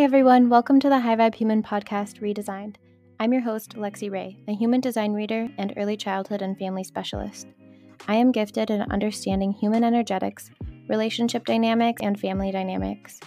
[0.00, 2.76] Hey everyone, welcome to the High Vibe Human Podcast Redesigned.
[3.18, 7.46] I'm your host, Lexi Ray, a human design reader and early childhood and family specialist.
[8.08, 10.50] I am gifted in understanding human energetics,
[10.88, 13.20] relationship dynamics, and family dynamics.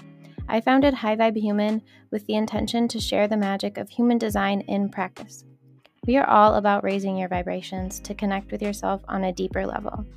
[0.49, 1.79] I founded High Vibe Human
[2.09, 5.45] with the intention to share the magic of human design in practice.
[6.07, 10.07] We are all about raising your vibrations to connect with yourself on a deeper level.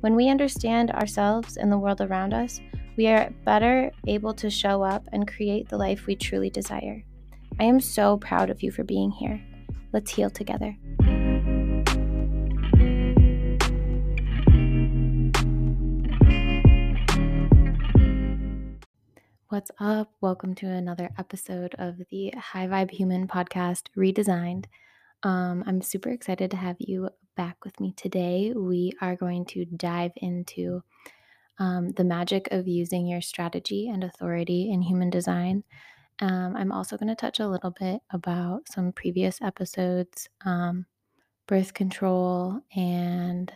[0.00, 2.60] When we understand ourselves and the world around us,
[2.96, 7.02] we are better able to show up and create the life we truly desire.
[7.58, 9.42] I am so proud of you for being here.
[9.92, 10.76] Let's heal together.
[19.48, 20.12] What's up?
[20.20, 24.66] Welcome to another episode of the High Vibe Human podcast redesigned.
[25.24, 28.52] Um, I'm super excited to have you back with me today.
[28.54, 30.82] We are going to dive into
[31.58, 35.64] um, the magic of using your strategy and authority in human design.
[36.20, 40.86] Um, I'm also going to touch a little bit about some previous episodes, um,
[41.46, 43.52] birth control, and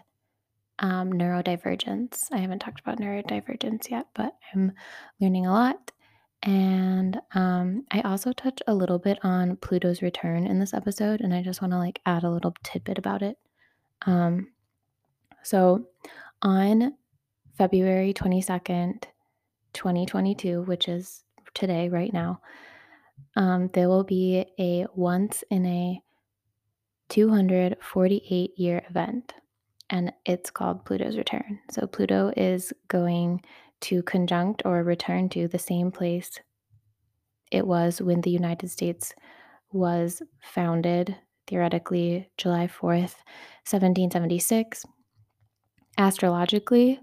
[0.81, 2.29] um, neurodivergence.
[2.33, 4.73] I haven't talked about neurodivergence yet, but I'm
[5.21, 5.93] learning a lot.
[6.45, 11.35] And um, I also touch a little bit on Pluto's return in this episode, and
[11.35, 13.37] I just want to like add a little tidbit about it.
[14.07, 14.53] Um,
[15.43, 15.87] so
[16.43, 16.95] on
[17.59, 19.03] February 22nd,
[19.75, 22.41] 2022, which is today, right now,
[23.37, 26.01] um, there will be a once in a
[27.09, 29.35] 248 year event,
[29.91, 31.59] and it's called Pluto's return.
[31.71, 33.43] So Pluto is going
[33.81, 36.39] to conjunct or return to the same place
[37.51, 39.15] it was when the United States
[39.73, 43.25] was founded, theoretically, July 4th,
[43.65, 44.85] 1776.
[45.97, 47.01] Astrologically,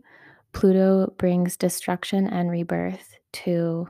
[0.56, 3.90] Pluto brings destruction and rebirth to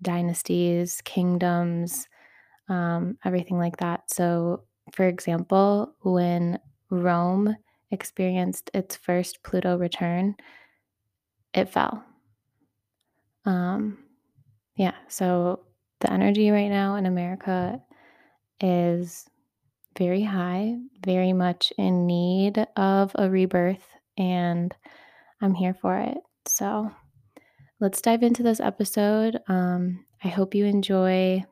[0.00, 2.06] dynasties, kingdoms,
[2.68, 4.08] um, everything like that.
[4.08, 6.60] So, for example, when
[6.90, 7.56] Rome
[7.90, 10.36] experienced its first Pluto return,
[11.52, 12.04] it fell.
[13.44, 13.98] Um,
[14.76, 15.64] yeah, so
[15.98, 17.82] the energy right now in America
[18.60, 19.28] is
[19.98, 24.72] very high, very much in need of a rebirth, and
[25.40, 26.18] I'm here for it.
[26.46, 26.90] So
[27.78, 29.38] let's dive into this episode.
[29.46, 31.44] Um, I hope you enjoy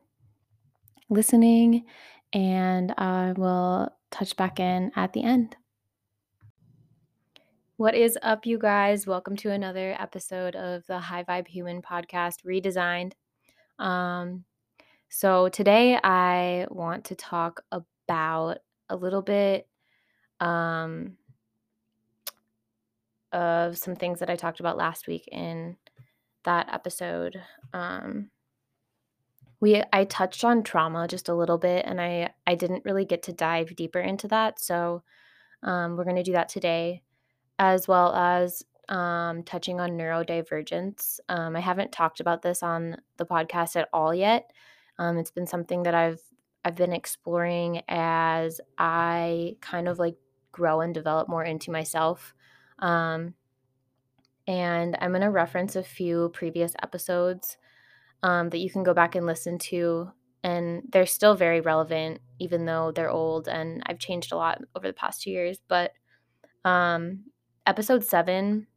[1.09, 1.85] listening,
[2.33, 5.55] and I will touch back in at the end.
[7.77, 9.07] What is up, you guys?
[9.07, 13.13] Welcome to another episode of the High Vibe Human podcast redesigned.
[13.79, 14.43] Um,
[15.07, 18.57] so today I want to talk about
[18.89, 19.67] a little bit
[20.41, 21.17] um,
[23.31, 25.77] of some things that I talked about last week in
[26.43, 27.41] that episode.
[27.73, 28.29] Um,
[29.59, 33.23] we I touched on trauma just a little bit, and I I didn't really get
[33.23, 35.03] to dive deeper into that, so
[35.63, 37.01] um, we're going to do that today
[37.59, 41.19] as well as um, touching on neurodivergence.
[41.27, 44.51] Um, I haven't talked about this on the podcast at all yet.
[44.99, 46.21] Um, it's been something that I've
[46.63, 50.17] I've been exploring as I kind of like
[50.51, 52.33] grow and develop more into myself.
[52.79, 53.33] Um,
[54.47, 57.57] and I'm going to reference a few previous episodes
[58.23, 60.11] um, that you can go back and listen to.
[60.43, 64.87] And they're still very relevant, even though they're old and I've changed a lot over
[64.87, 65.59] the past two years.
[65.67, 65.91] But
[66.63, 67.25] um,
[67.65, 68.67] episode seven,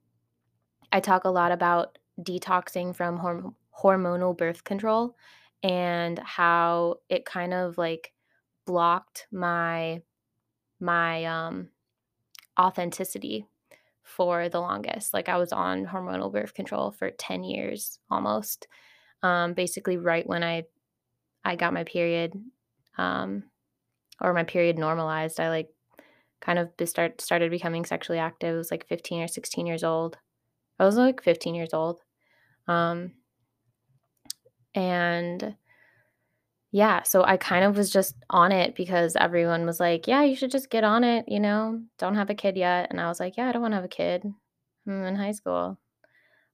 [0.93, 5.17] I talk a lot about detoxing from horm- hormonal birth control
[5.63, 8.13] and how it kind of like
[8.67, 10.01] blocked my
[10.81, 11.69] my um
[12.59, 13.47] authenticity
[14.11, 18.67] for the longest like i was on hormonal birth control for 10 years almost
[19.23, 20.65] um basically right when i
[21.45, 22.33] i got my period
[22.99, 23.45] um
[24.21, 25.71] or my period normalized i like
[26.41, 28.55] kind of start started becoming sexually active.
[28.55, 30.17] I was like 15 or 16 years old.
[30.79, 32.01] I was like 15 years old.
[32.67, 33.13] Um,
[34.75, 35.55] and
[36.73, 40.37] yeah, so I kind of was just on it because everyone was like, yeah, you
[40.37, 42.89] should just get on it, you know, don't have a kid yet.
[42.91, 44.25] And I was like, yeah, I don't want to have a kid.
[44.87, 45.79] I'm in high school.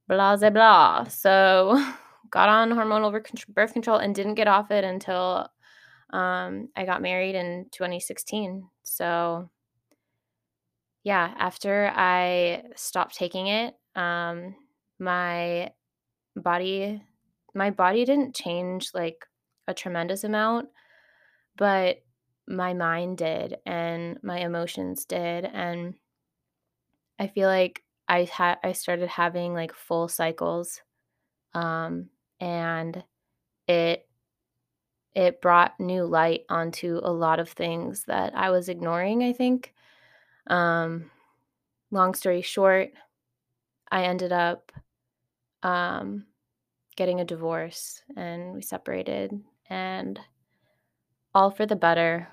[0.09, 1.05] Blah, blah, blah.
[1.05, 1.85] So
[2.31, 3.13] got on hormonal
[3.49, 5.49] birth control and didn't get off it until
[6.11, 8.67] um, I got married in 2016.
[8.85, 9.51] So
[11.05, 14.55] yeah, after I stopped taking it, um,
[14.99, 15.71] my
[16.35, 17.03] body
[17.55, 19.25] my body didn't change like
[19.69, 20.69] a tremendous amount,
[21.57, 22.03] but
[22.49, 25.95] my mind did and my emotions did and
[27.19, 30.81] I feel like I had I started having like full cycles
[31.55, 32.11] um
[32.41, 33.03] and
[33.69, 34.09] it
[35.15, 39.73] it brought new light onto a lot of things that I was ignoring, I think.
[40.47, 41.11] Um,
[41.91, 42.91] long story short,
[43.91, 44.73] I ended up
[45.63, 46.27] um,
[46.97, 49.33] getting a divorce and we separated,
[49.69, 50.21] and
[51.35, 52.29] all for the better.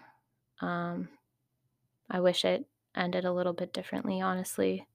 [0.62, 1.10] Um,
[2.10, 2.66] I wish it
[2.96, 4.88] ended a little bit differently, honestly.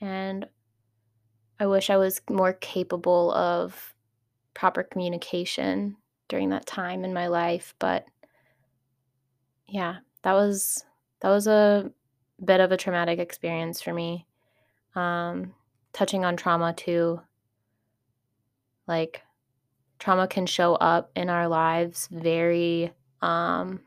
[0.00, 0.46] And
[1.60, 3.94] I wish I was more capable of
[4.54, 5.96] proper communication
[6.28, 8.06] during that time in my life, but
[9.68, 10.84] yeah, that was
[11.20, 11.90] that was a
[12.44, 14.26] bit of a traumatic experience for me.
[14.94, 15.54] Um,
[15.92, 17.20] touching on trauma too,
[18.86, 19.23] like
[19.98, 22.92] trauma can show up in our lives very
[23.22, 23.80] um,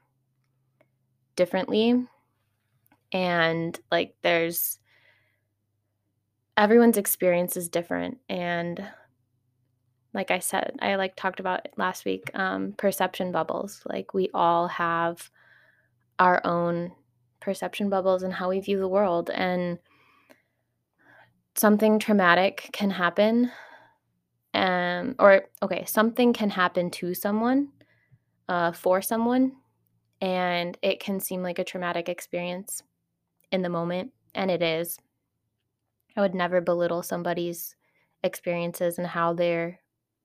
[1.35, 2.05] differently,
[3.11, 4.79] and like there's
[6.55, 8.83] everyone's experience is different, and
[10.13, 13.83] like I said, I like talked about last week, um, perception bubbles.
[13.85, 15.29] Like we all have
[16.17, 16.91] our own
[17.39, 19.29] perception bubbles and how we view the world.
[19.29, 19.77] And
[21.55, 23.51] something traumatic can happen.
[24.57, 27.69] Um, or, okay, something can happen to someone,
[28.49, 29.53] uh, for someone,
[30.19, 32.81] and it can seem like a traumatic experience
[33.51, 34.13] in the moment.
[34.33, 34.97] And it is.
[36.17, 37.75] I would never belittle somebody's
[38.23, 39.79] experiences and how they're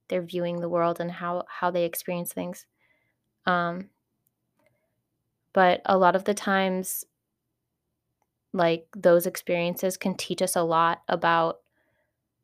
[0.08, 2.66] they're viewing the world and how how they experience things
[3.46, 3.90] um
[5.52, 7.04] but a lot of the times
[8.52, 11.61] like those experiences can teach us a lot about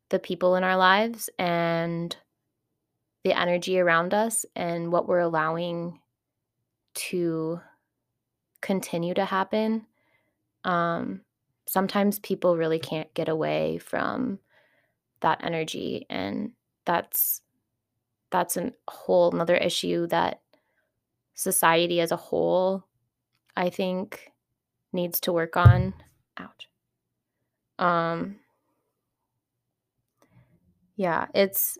[0.09, 2.15] the people in our lives and
[3.23, 5.99] the energy around us and what we're allowing
[6.95, 7.59] to
[8.61, 9.85] continue to happen
[10.65, 11.21] um
[11.67, 14.39] sometimes people really can't get away from
[15.21, 16.51] that energy and
[16.85, 17.41] that's
[18.31, 20.41] that's a whole another issue that
[21.33, 22.83] society as a whole
[23.55, 24.31] I think
[24.93, 25.93] needs to work on.
[26.37, 26.65] out
[27.77, 28.39] Um
[30.99, 31.77] yeah, it's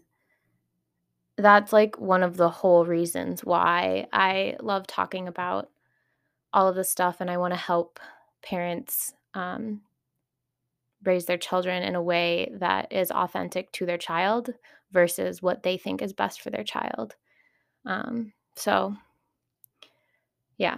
[1.38, 5.69] that's like one of the whole reasons why I love talking about
[6.54, 8.00] all of this stuff and I want to help
[8.42, 9.81] parents um,
[11.04, 14.54] raise their children in a way that is authentic to their child
[14.94, 17.18] versus what they think is best for their child.
[17.86, 18.95] Um, so,
[20.57, 20.77] yeah.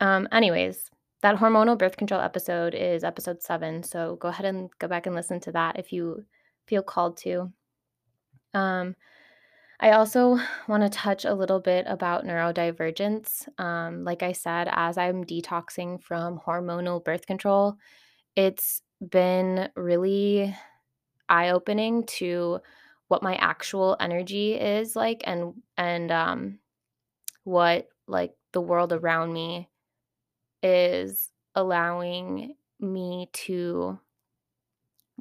[0.00, 3.84] Um, anyways, that hormonal birth control episode is episode seven.
[3.84, 6.24] So go ahead and go back and listen to that if you
[6.66, 7.52] feel called to.
[8.54, 8.96] Um,
[9.80, 10.38] I also
[10.68, 13.48] want to touch a little bit about neurodivergence.
[13.60, 17.76] Um, like I said, as I'm detoxing from hormonal birth control,
[18.36, 20.54] it's been really
[21.28, 22.60] eye opening to
[23.08, 26.58] what my actual energy is like and and um
[27.44, 29.68] what like the world around me
[30.62, 33.98] is allowing me to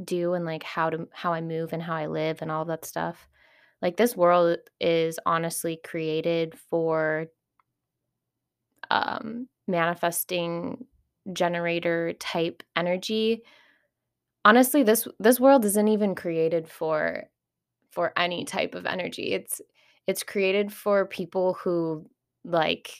[0.03, 2.85] do and like how to how I move and how I live and all that
[2.85, 3.27] stuff.
[3.81, 7.27] Like this world is honestly created for
[8.89, 10.85] um manifesting
[11.33, 13.43] generator type energy.
[14.43, 17.23] Honestly, this this world isn't even created for
[17.91, 19.33] for any type of energy.
[19.33, 19.61] It's
[20.07, 22.09] it's created for people who
[22.43, 22.91] like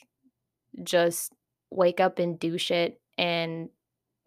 [0.83, 1.33] just
[1.71, 3.69] wake up and do shit and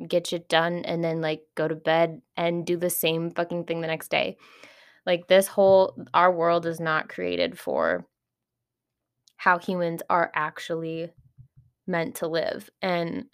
[0.08, 3.80] get shit done and then like go to bed and do the same fucking thing
[3.80, 4.36] the next day.
[5.06, 8.06] Like this whole our world is not created for
[9.36, 11.10] how humans are actually
[11.86, 12.70] meant to live.
[12.80, 13.26] And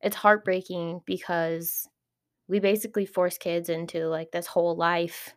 [0.00, 1.88] it's heartbreaking because
[2.48, 5.34] we basically force kids into like this whole life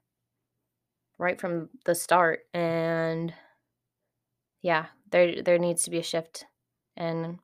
[1.18, 3.34] right from the start and
[4.62, 6.46] yeah, there there needs to be a shift
[6.98, 7.40] and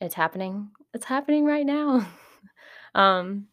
[0.00, 0.70] it's happening.
[0.94, 2.06] It's happening right now.
[2.94, 3.46] um,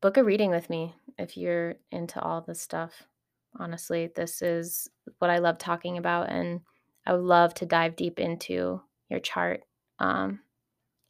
[0.00, 3.04] book a reading with me if you're into all this stuff.
[3.58, 4.88] Honestly, this is
[5.18, 6.60] what I love talking about, and
[7.06, 9.62] I would love to dive deep into your chart.
[9.98, 10.40] Um,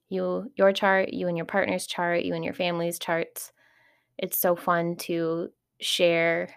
[0.09, 3.52] you, your chart, you and your partner's chart, you and your family's charts.
[4.18, 6.49] It's so fun to share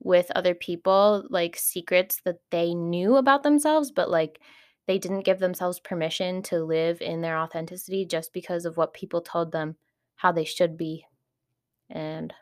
[0.00, 4.40] with other people like secrets that they knew about themselves, but like
[4.86, 9.20] they didn't give themselves permission to live in their authenticity just because of what people
[9.20, 9.76] told them
[10.14, 11.04] how they should be.
[11.90, 12.32] And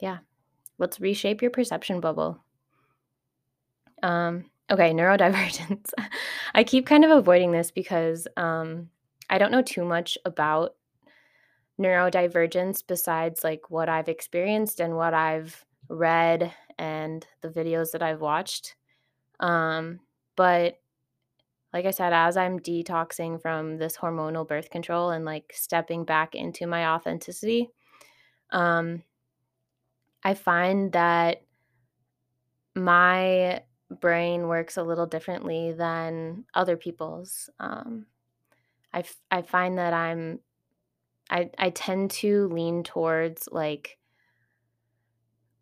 [0.00, 0.18] yeah,
[0.78, 2.44] let's reshape your perception bubble.
[4.02, 5.92] Um, okay, neurodivergence.
[6.54, 8.88] I keep kind of avoiding this because um,
[9.28, 10.74] I don't know too much about
[11.80, 18.20] neurodivergence besides like what I've experienced and what I've read and the videos that I've
[18.20, 18.76] watched.
[19.40, 20.00] Um,
[20.36, 20.78] but
[21.72, 26.34] like I said, as I'm detoxing from this hormonal birth control and like stepping back
[26.34, 27.70] into my authenticity,
[28.50, 29.02] um,
[30.24, 31.42] I find that
[32.74, 37.50] my brain works a little differently than other people's.
[37.58, 38.06] Um,
[38.92, 40.40] I, f- I find that I'm
[41.30, 43.98] I I tend to lean towards like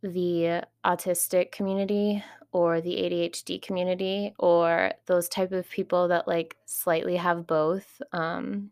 [0.02, 2.22] the autistic community
[2.56, 8.00] or the ADHD community or those type of people that like slightly have both.
[8.14, 8.70] Um,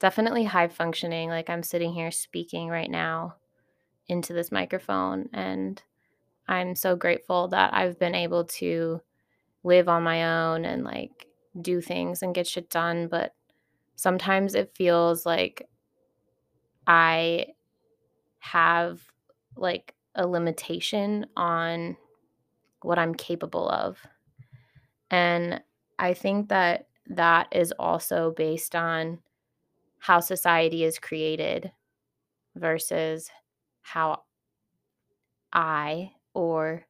[0.00, 1.28] definitely high functioning.
[1.28, 3.36] Like I'm sitting here speaking right now
[4.08, 5.80] into this microphone, and
[6.48, 9.00] I'm so grateful that I've been able to
[9.62, 11.28] live on my own and like
[11.60, 13.06] do things and get shit done.
[13.06, 13.36] But
[13.94, 15.68] sometimes it feels like
[16.88, 17.54] I
[18.40, 19.00] have
[19.56, 21.96] like a limitation on
[22.84, 23.98] what I'm capable of.
[25.10, 25.60] And
[25.98, 29.18] I think that that is also based on
[29.98, 31.70] how society is created
[32.56, 33.30] versus
[33.82, 34.22] how
[35.52, 36.84] I or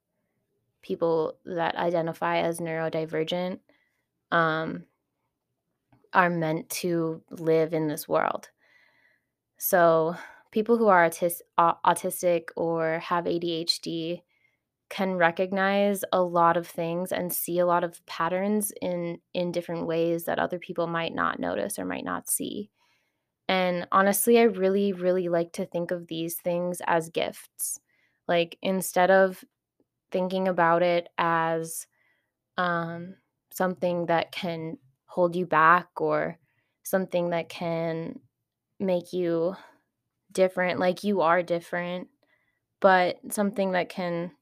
[0.83, 3.59] people that identify as neurodivergent
[4.31, 4.85] um,
[6.13, 8.51] are meant to live in this world.
[9.59, 10.17] So,
[10.51, 14.23] people who are autis- autistic or have ADHD
[14.93, 19.87] can recognize a lot of things and see a lot of patterns in in different
[19.87, 22.71] ways that other people might not notice or might not see.
[23.49, 27.81] And honestly, I really really like to think of these things as gifts.
[28.29, 29.45] Like instead of
[30.13, 31.87] thinking about it as
[32.59, 33.17] um
[33.53, 36.39] something that can hold you back or
[36.85, 38.21] something that can
[38.81, 39.57] make you
[40.33, 42.09] different like you are different
[42.81, 44.33] but something that can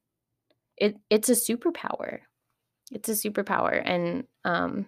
[0.77, 2.19] it it's a superpower.
[2.91, 4.87] It's a superpower and um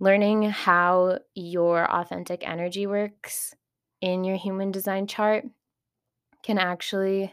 [0.00, 3.54] learning how your authentic energy works
[4.00, 5.44] in your human design chart
[6.42, 7.32] can actually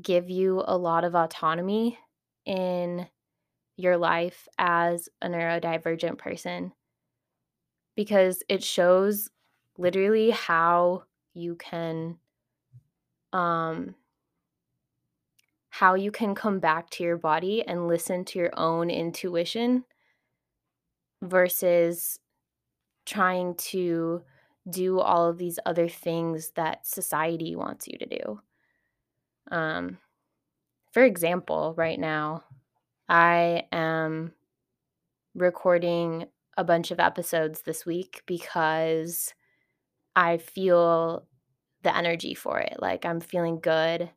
[0.00, 1.98] give you a lot of autonomy
[2.44, 3.06] in
[3.76, 6.72] your life as a neurodivergent person
[7.96, 9.30] because it shows
[9.78, 12.18] literally how you can
[13.32, 13.94] um
[15.72, 19.82] how you can come back to your body and listen to your own intuition
[21.22, 22.18] versus
[23.06, 24.20] trying to
[24.68, 28.40] do all of these other things that society wants you to do.
[29.50, 29.96] Um
[30.92, 32.44] for example, right now
[33.08, 34.34] I am
[35.34, 36.26] recording
[36.58, 39.32] a bunch of episodes this week because
[40.14, 41.26] I feel
[41.82, 42.76] the energy for it.
[42.78, 44.10] Like I'm feeling good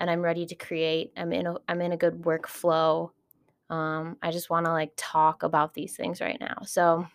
[0.00, 1.12] and I'm ready to create.
[1.16, 3.10] I'm in a I'm in a good workflow.
[3.68, 6.62] Um, I just want to like talk about these things right now.
[6.64, 7.06] So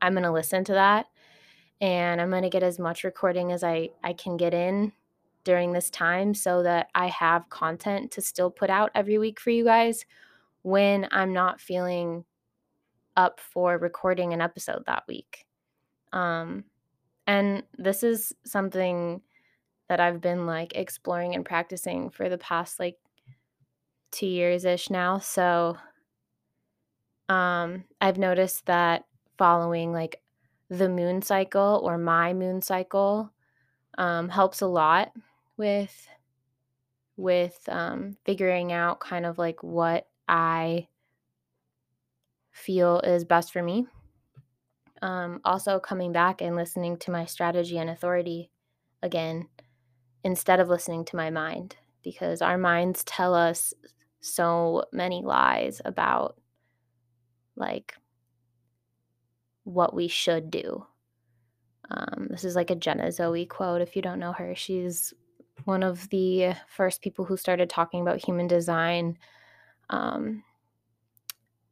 [0.00, 1.06] I'm gonna listen to that
[1.80, 4.92] and I'm gonna get as much recording as I, I can get in
[5.42, 9.50] during this time so that I have content to still put out every week for
[9.50, 10.04] you guys
[10.62, 12.24] when I'm not feeling
[13.16, 15.46] up for recording an episode that week.
[16.12, 16.64] Um,
[17.26, 19.22] and this is something
[19.90, 22.96] that I've been like exploring and practicing for the past like
[24.12, 25.18] two years ish now.
[25.18, 25.76] So
[27.28, 29.06] um, I've noticed that
[29.36, 30.22] following like
[30.68, 33.32] the moon cycle or my moon cycle
[33.98, 35.10] um, helps a lot
[35.56, 36.06] with
[37.16, 40.86] with um, figuring out kind of like what I
[42.52, 43.88] feel is best for me.
[45.02, 48.52] Um, also, coming back and listening to my strategy and authority
[49.02, 49.48] again
[50.24, 53.74] instead of listening to my mind because our minds tell us
[54.20, 56.36] so many lies about
[57.56, 57.94] like
[59.64, 60.86] what we should do.
[61.90, 63.80] Um, this is like a Jenna Zoe quote.
[63.80, 65.12] If you don't know her, she's
[65.64, 69.18] one of the first people who started talking about human design
[69.90, 70.42] um,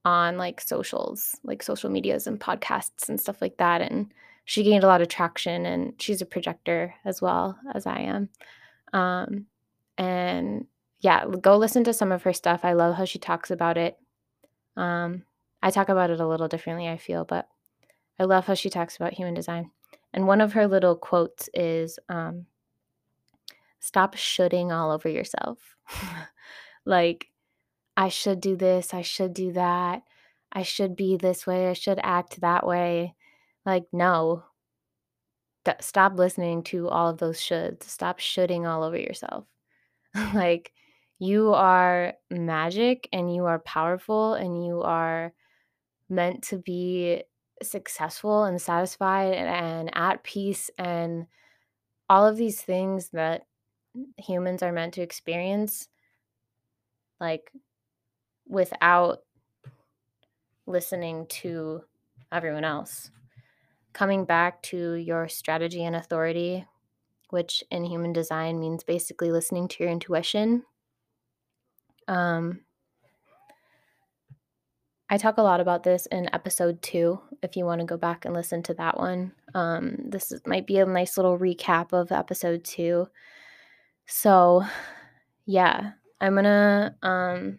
[0.04, 3.80] on like socials, like social medias and podcasts and stuff like that.
[3.80, 4.12] And
[4.48, 8.30] she gained a lot of traction and she's a projector as well as I am.
[8.94, 9.44] Um,
[9.98, 10.66] and
[11.00, 12.60] yeah, go listen to some of her stuff.
[12.62, 13.98] I love how she talks about it.
[14.74, 15.24] Um,
[15.62, 17.46] I talk about it a little differently, I feel, but
[18.18, 19.70] I love how she talks about human design.
[20.14, 22.46] And one of her little quotes is um,
[23.80, 25.76] stop shoulding all over yourself.
[26.86, 27.26] like,
[27.98, 30.04] I should do this, I should do that,
[30.50, 33.14] I should be this way, I should act that way.
[33.68, 34.44] Like, no.
[35.80, 37.82] Stop listening to all of those shoulds.
[37.82, 39.44] Stop shoulding all over yourself.
[40.34, 40.72] like,
[41.18, 45.34] You are magic and you are powerful and you are
[46.08, 47.24] meant to be
[47.62, 51.26] successful and satisfied and, and at peace and
[52.08, 53.42] all of these things that
[54.16, 55.88] humans are meant to experience
[57.20, 57.50] like
[58.46, 59.18] without
[60.66, 61.82] listening to
[62.32, 63.10] everyone else
[63.92, 66.66] coming back to your strategy and authority
[67.30, 70.62] which in human design means basically listening to your intuition
[72.06, 72.60] um,
[75.10, 77.20] I talk a lot about this in episode two.
[77.42, 80.66] If you want to go back and listen to that one, um, this is, might
[80.66, 83.08] be a nice little recap of episode two.
[84.06, 84.64] So,
[85.46, 86.94] yeah, I'm gonna.
[87.02, 87.58] Um,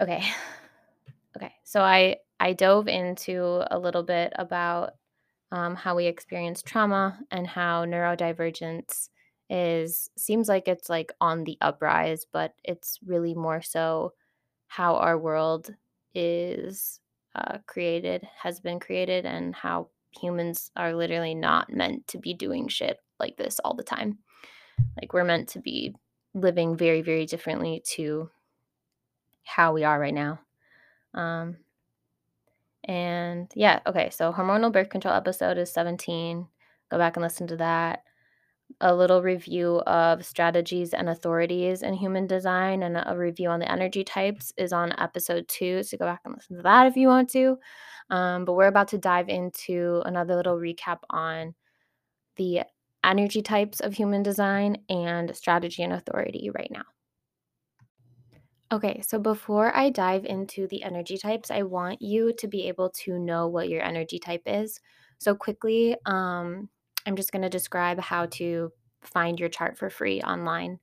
[0.00, 0.22] okay,
[1.36, 1.52] okay.
[1.64, 4.94] So I I dove into a little bit about
[5.52, 9.10] um, how we experience trauma and how neurodivergence
[9.48, 14.14] is seems like it's like on the uprise, but it's really more so
[14.66, 15.72] how our world
[16.16, 16.98] is
[17.36, 22.66] uh, created, has been created, and how humans are literally not meant to be doing
[22.66, 24.18] shit like this all the time.
[25.00, 25.94] Like we're meant to be
[26.34, 28.30] living very, very differently to
[29.44, 30.40] how we are right now.
[31.14, 31.58] Um,
[32.84, 36.46] and yeah, okay, so hormonal birth control episode is 17.
[36.90, 38.02] Go back and listen to that
[38.80, 43.70] a little review of strategies and authorities in human design and a review on the
[43.70, 45.82] energy types is on episode two.
[45.82, 47.58] So go back and listen to that if you want to.
[48.10, 51.54] Um, but we're about to dive into another little recap on
[52.36, 52.62] the
[53.04, 56.84] energy types of human design and strategy and authority right now.
[58.72, 62.88] Okay, so before I dive into the energy types, I want you to be able
[63.04, 64.80] to know what your energy type is.
[65.18, 66.70] So, quickly, um,
[67.04, 70.78] I'm just going to describe how to find your chart for free online.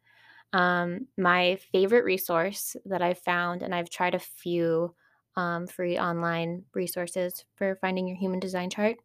[0.53, 4.93] Um, my favorite resource that I've found, and I've tried a few
[5.35, 8.97] um, free online resources for finding your human design chart.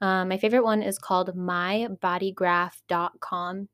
[0.00, 3.68] Um, my favorite one is called mybodygraph.com.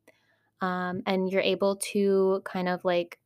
[0.63, 3.19] Um, and you're able to kind of like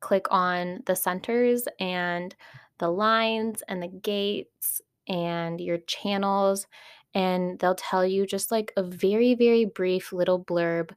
[0.00, 2.34] click on the centers and
[2.78, 6.66] the lines and the gates and your channels
[7.14, 10.90] and they'll tell you just like a very, very brief little blurb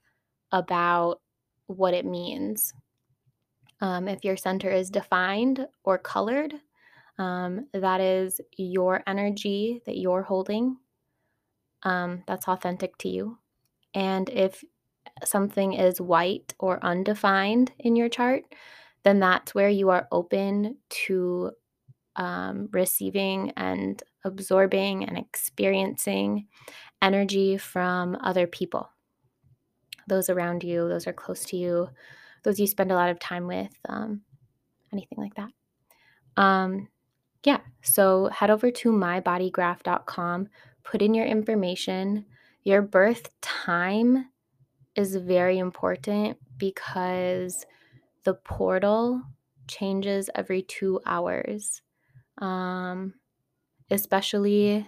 [0.51, 1.21] about
[1.67, 2.73] what it means.
[3.79, 6.53] Um, if your center is defined or colored,
[7.17, 10.77] um, that is your energy that you're holding.
[11.83, 13.39] Um, that's authentic to you.
[13.93, 14.63] And if
[15.23, 18.43] something is white or undefined in your chart,
[19.03, 21.51] then that's where you are open to
[22.15, 26.47] um, receiving and absorbing and experiencing
[27.01, 28.89] energy from other people.
[30.07, 31.89] Those around you, those are close to you,
[32.43, 34.21] those you spend a lot of time with, um,
[34.91, 35.49] anything like that.
[36.41, 36.89] Um,
[37.43, 40.47] yeah, so head over to mybodygraph.com,
[40.83, 42.25] put in your information.
[42.63, 44.27] Your birth time
[44.95, 47.65] is very important because
[48.23, 49.21] the portal
[49.67, 51.81] changes every two hours
[52.39, 53.13] um,
[53.89, 54.87] especially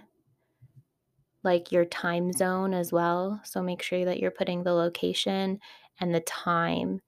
[1.43, 3.41] like your time zone as well.
[3.43, 5.59] So make sure that you're putting the location
[5.99, 7.01] and the time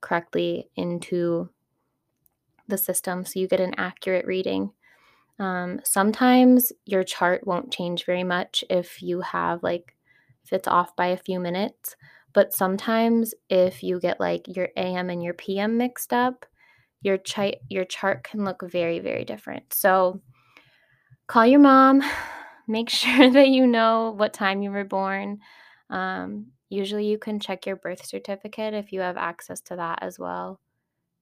[0.00, 1.50] correctly into
[2.68, 4.72] the system so you get an accurate reading.
[5.38, 9.96] Um, sometimes your chart won't change very much if you have like
[10.44, 11.96] if it's off by a few minutes,
[12.32, 16.46] but sometimes if you get like your AM and your PM mixed up,
[17.02, 19.72] your chart your chart can look very very different.
[19.72, 20.20] So
[21.26, 22.02] call your mom,
[22.68, 25.38] make sure that you know what time you were born.
[25.90, 30.18] Um, usually you can check your birth certificate if you have access to that as
[30.18, 30.58] well.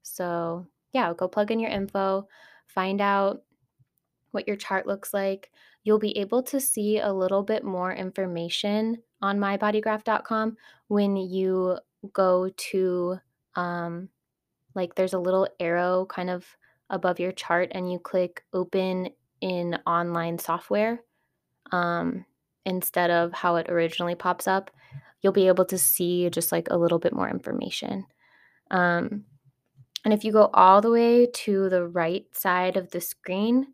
[0.02, 2.28] So, yeah, go plug in your info,
[2.66, 3.42] find out
[4.30, 5.50] what your chart looks like.
[5.82, 10.56] You'll be able to see a little bit more information on mybodygraph.com
[10.88, 11.78] when you
[12.12, 13.18] go to
[13.56, 14.08] um,
[14.74, 16.46] like there's a little arrow kind of
[16.88, 19.08] above your chart and you click open
[19.40, 21.00] in online software
[21.72, 22.24] um,
[22.64, 24.70] instead of how it originally pops up
[25.22, 28.06] you'll be able to see just like a little bit more information.
[28.70, 29.24] Um,
[30.04, 33.66] and if you go all the way to the right side of the screen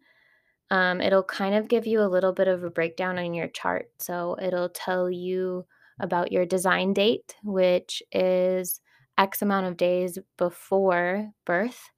[0.71, 3.91] um, it'll kind of give you a little bit of a breakdown on your chart
[3.99, 5.65] so it'll tell you
[6.01, 8.81] about your design date which is
[9.19, 11.89] X amount of days before birth.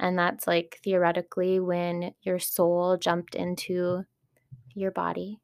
[0.00, 4.04] And that's like theoretically when your soul jumped into
[4.74, 5.38] your body.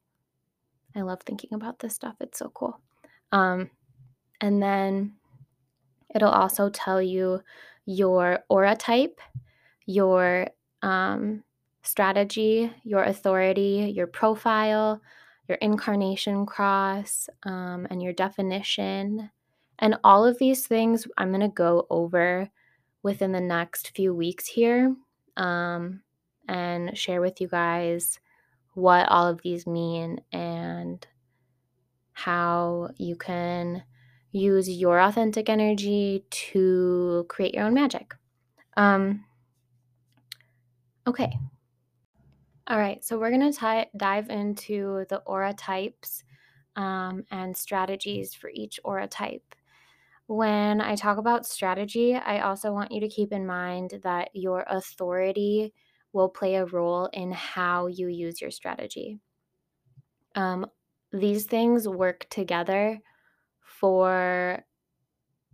[0.96, 2.16] I love thinking about this stuff.
[2.18, 2.80] It's so cool.
[3.30, 3.70] Um,
[4.40, 5.18] and then
[6.14, 7.42] It'll also tell you
[7.84, 9.20] your aura type,
[9.86, 10.48] your
[10.82, 11.44] um,
[11.82, 15.00] strategy, your authority, your profile,
[15.48, 19.30] your incarnation cross, um, and your definition.
[19.78, 22.50] And all of these things I'm going to go over
[23.02, 24.94] within the next few weeks here
[25.36, 26.02] um,
[26.48, 28.18] and share with you guys
[28.74, 31.06] what all of these mean and
[32.12, 33.82] how you can
[34.32, 38.14] use your authentic energy to create your own magic.
[38.76, 39.24] Um,
[41.06, 41.38] okay.
[42.70, 46.22] All right, so we're going to dive into the aura types
[46.76, 49.54] um, and strategies for each aura type.
[50.26, 54.66] When I talk about strategy, I also want you to keep in mind that your
[54.68, 55.72] authority
[56.12, 59.18] will play a role in how you use your strategy.
[60.35, 60.66] Um,
[61.11, 63.00] these things work together
[63.62, 64.62] for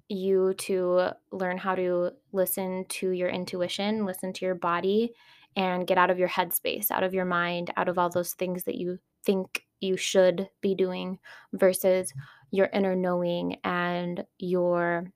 [0.09, 5.12] you to learn how to listen to your intuition, listen to your body,
[5.56, 8.64] and get out of your headspace, out of your mind, out of all those things
[8.64, 11.18] that you think you should be doing
[11.52, 12.12] versus
[12.50, 15.12] your inner knowing and your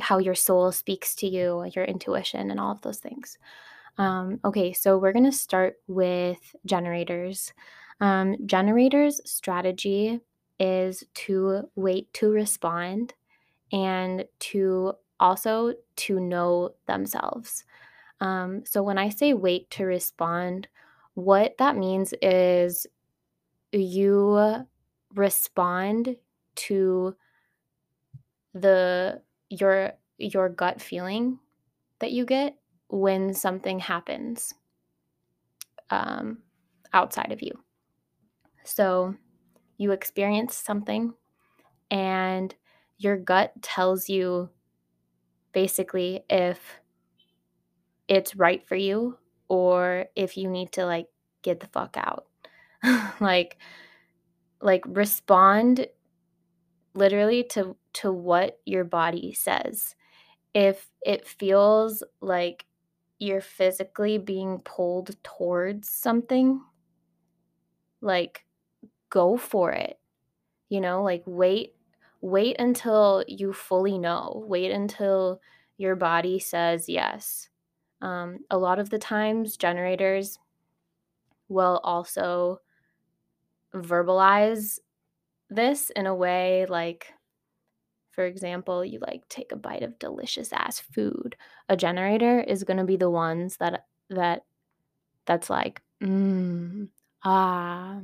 [0.00, 3.38] how your soul speaks to you, your intuition, and all of those things.
[3.98, 7.52] Um, okay, so we're going to start with generators.
[8.00, 10.20] Um, generators' strategy
[10.60, 13.14] is to wait to respond
[13.72, 17.64] and to also to know themselves.
[18.20, 20.68] Um, so when I say wait to respond,
[21.14, 22.86] what that means is
[23.72, 24.64] you
[25.14, 26.16] respond
[26.56, 27.14] to
[28.54, 31.38] the your your gut feeling
[32.00, 32.56] that you get
[32.88, 34.52] when something happens
[35.90, 36.38] um,
[36.92, 37.52] outside of you.
[38.64, 39.14] So
[39.78, 41.14] you experience something
[41.90, 42.54] and
[42.98, 44.50] your gut tells you
[45.52, 46.79] basically if
[48.10, 49.16] it's right for you
[49.48, 51.06] or if you need to like
[51.42, 52.26] get the fuck out.
[53.20, 53.56] like
[54.60, 55.86] like respond
[56.94, 59.94] literally to to what your body says.
[60.52, 62.66] If it feels like
[63.20, 66.60] you're physically being pulled towards something,
[68.00, 68.44] like
[69.08, 69.98] go for it.
[70.68, 71.74] You know, like wait
[72.22, 74.44] wait until you fully know.
[74.48, 75.40] Wait until
[75.78, 77.48] your body says yes.
[78.02, 80.38] Um, a lot of the times, generators
[81.48, 82.60] will also
[83.74, 84.78] verbalize
[85.48, 87.12] this in a way like,
[88.12, 91.36] for example, you like take a bite of delicious ass food.
[91.68, 94.44] A generator is going to be the ones that that
[95.26, 96.88] that's like, mm,
[97.24, 98.00] ah,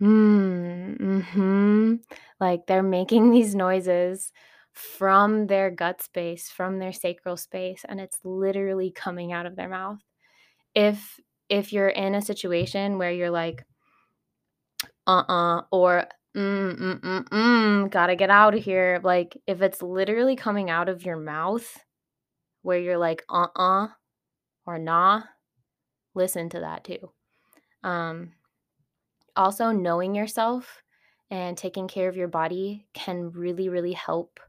[0.00, 1.94] mm, mm-hmm.
[2.40, 4.32] Like they're making these noises
[4.80, 9.68] from their gut space, from their sacral space, and it's literally coming out of their
[9.68, 9.98] mouth.
[10.74, 13.64] If if you're in a situation where you're like,
[15.06, 19.00] uh-uh, or mm, mm, mm, mm, gotta get out of here.
[19.02, 21.66] Like if it's literally coming out of your mouth
[22.62, 23.88] where you're like, uh-uh,
[24.66, 25.22] or nah,
[26.14, 27.10] listen to that too.
[27.82, 28.32] Um,
[29.36, 30.82] also knowing yourself
[31.30, 34.40] and taking care of your body can really, really help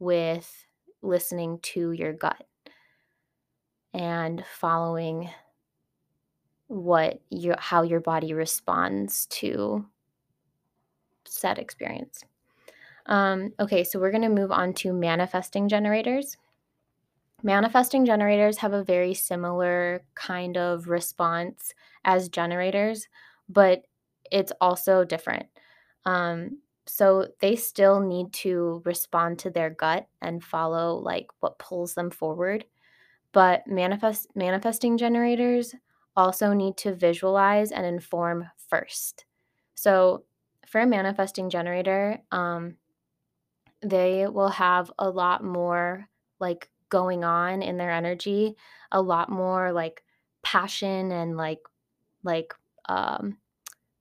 [0.00, 0.66] with
[1.02, 2.44] listening to your gut
[3.94, 5.30] and following
[6.66, 9.84] what your how your body responds to
[11.24, 12.24] said experience.
[13.06, 16.36] Um, okay, so we're going to move on to manifesting generators.
[17.42, 23.08] Manifesting generators have a very similar kind of response as generators,
[23.48, 23.82] but
[24.30, 25.46] it's also different.
[26.04, 26.58] Um,
[26.90, 32.10] so they still need to respond to their gut and follow like what pulls them
[32.10, 32.64] forward.
[33.32, 35.74] But manifest manifesting generators
[36.16, 39.24] also need to visualize and inform first.
[39.76, 40.24] So
[40.66, 42.76] for a manifesting generator, um,
[43.82, 46.08] they will have a lot more
[46.40, 48.56] like going on in their energy,
[48.90, 50.02] a lot more like
[50.42, 51.60] passion and like
[52.24, 52.52] like
[52.88, 53.36] um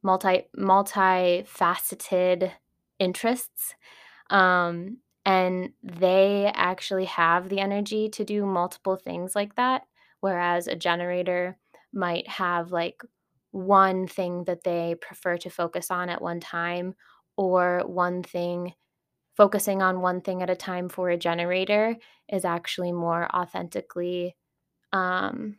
[0.02, 2.52] multi multifaceted
[3.00, 3.76] interests.
[4.30, 9.84] Um, and they actually have the energy to do multiple things like that.
[10.22, 11.58] Whereas a generator
[11.94, 13.02] might have like
[13.52, 16.96] one thing that they prefer to focus on at one time,
[17.38, 18.74] or one thing,
[19.38, 21.98] focusing on one thing at a time for a generator
[22.30, 24.36] is actually more authentically
[24.94, 25.58] um,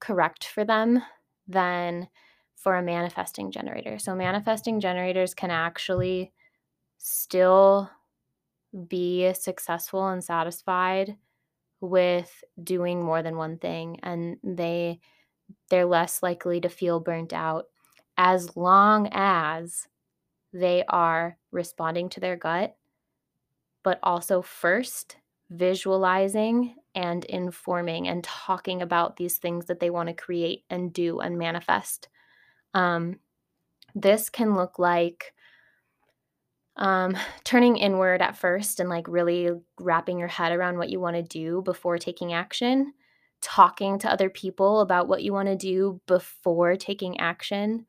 [0.00, 1.02] correct for them
[1.48, 2.08] than
[2.56, 3.98] for a manifesting generator.
[3.98, 6.32] So, manifesting generators can actually
[7.04, 7.90] still
[8.88, 11.16] be successful and satisfied
[11.80, 15.00] with doing more than one thing and they
[15.68, 17.66] they're less likely to feel burnt out
[18.16, 19.88] as long as
[20.52, 22.76] they are responding to their gut
[23.82, 25.16] but also first
[25.50, 31.20] visualizing and informing and talking about these things that they want to create and do
[31.20, 32.08] and manifest.
[32.74, 33.18] Um,
[33.94, 35.34] this can look like
[36.76, 41.16] um, turning inward at first and like really wrapping your head around what you want
[41.16, 42.94] to do before taking action,
[43.40, 47.86] talking to other people about what you want to do before taking action,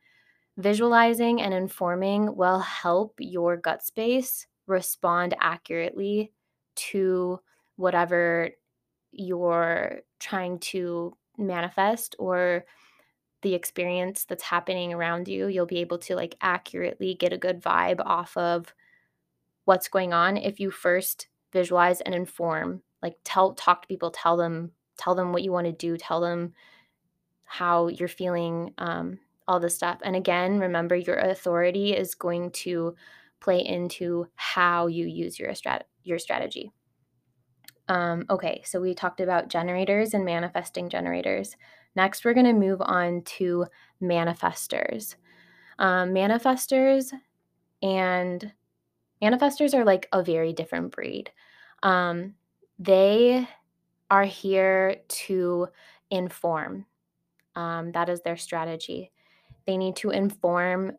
[0.58, 6.32] visualizing and informing will help your gut space respond accurately
[6.76, 7.40] to
[7.76, 8.50] whatever
[9.12, 12.66] you're trying to manifest or
[13.44, 15.48] the experience that's happening around you.
[15.48, 18.74] You'll be able to like accurately get a good vibe off of
[19.66, 22.82] what's going on if you first visualize and inform.
[23.02, 26.22] Like tell talk to people, tell them tell them what you want to do, tell
[26.22, 26.54] them
[27.44, 30.00] how you're feeling um, all this stuff.
[30.04, 32.96] And again, remember your authority is going to
[33.40, 36.72] play into how you use your strat- your strategy.
[37.88, 41.56] Um, okay, so we talked about generators and manifesting generators.
[41.96, 43.66] Next, we're going to move on to
[44.02, 45.16] manifestors.
[45.80, 47.12] Um, manifestors
[47.82, 48.54] and
[49.22, 51.32] manifestors are like a very different breed.
[51.82, 52.36] Um,
[52.80, 53.48] they
[54.10, 55.68] are here to
[56.10, 56.86] inform.
[57.56, 59.12] Um, that is their strategy.
[59.66, 60.94] They need to inform,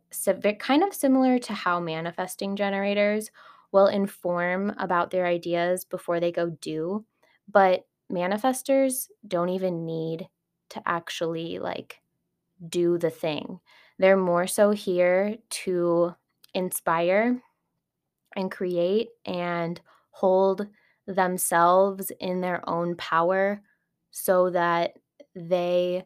[0.58, 3.30] kind of similar to how manifesting generators
[3.74, 7.04] will inform about their ideas before they go do.
[7.50, 10.28] But manifestors don't even need
[10.70, 12.00] to actually like
[12.68, 13.58] do the thing.
[13.98, 16.14] They're more so here to
[16.54, 17.42] inspire
[18.36, 19.80] and create and
[20.12, 20.68] hold
[21.08, 23.60] themselves in their own power
[24.12, 24.92] so that
[25.34, 26.04] they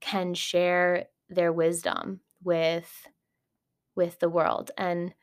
[0.00, 3.06] can share their wisdom with
[3.96, 5.14] with the world and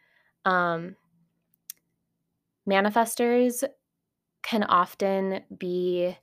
[0.46, 0.96] um
[2.67, 3.63] manifestors
[4.43, 6.17] can often be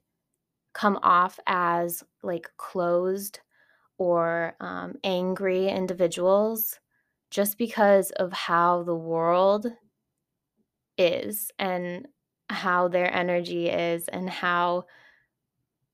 [0.73, 3.41] come off as like closed
[3.99, 6.79] or um, angry individuals
[7.31, 9.67] just because of how the world
[10.99, 12.07] is and
[12.51, 14.85] how their energy is and how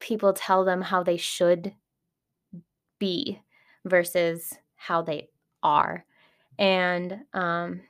[0.01, 1.75] people tell them how they should
[2.99, 3.41] be
[3.85, 5.29] versus how they
[5.63, 6.05] are.
[6.59, 7.81] And um,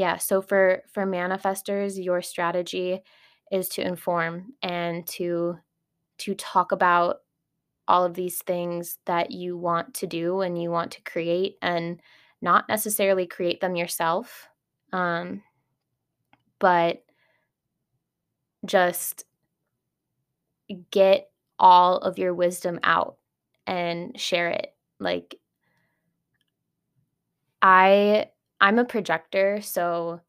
[0.00, 3.00] yeah so for for manifestors your strategy
[3.52, 5.58] is to inform and to
[6.16, 7.18] to talk about
[7.86, 12.00] all of these things that you want to do and you want to create and
[12.40, 14.48] not necessarily create them yourself
[14.94, 15.42] um,
[16.58, 17.04] but
[18.64, 19.24] just
[20.90, 23.16] get all of your wisdom out
[23.66, 24.74] and share it.
[24.98, 25.36] Like
[27.62, 28.26] i
[28.60, 30.20] i'm a projector so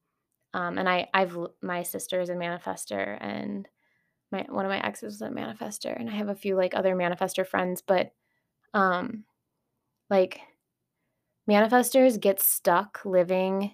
[0.54, 3.67] um and i i've my sister is a manifestor and
[4.32, 6.96] my one of my exes is a manifestor and i have a few like other
[6.96, 8.12] manifestor friends but
[8.74, 9.24] um
[10.10, 10.41] like
[11.50, 13.72] manifestors get stuck living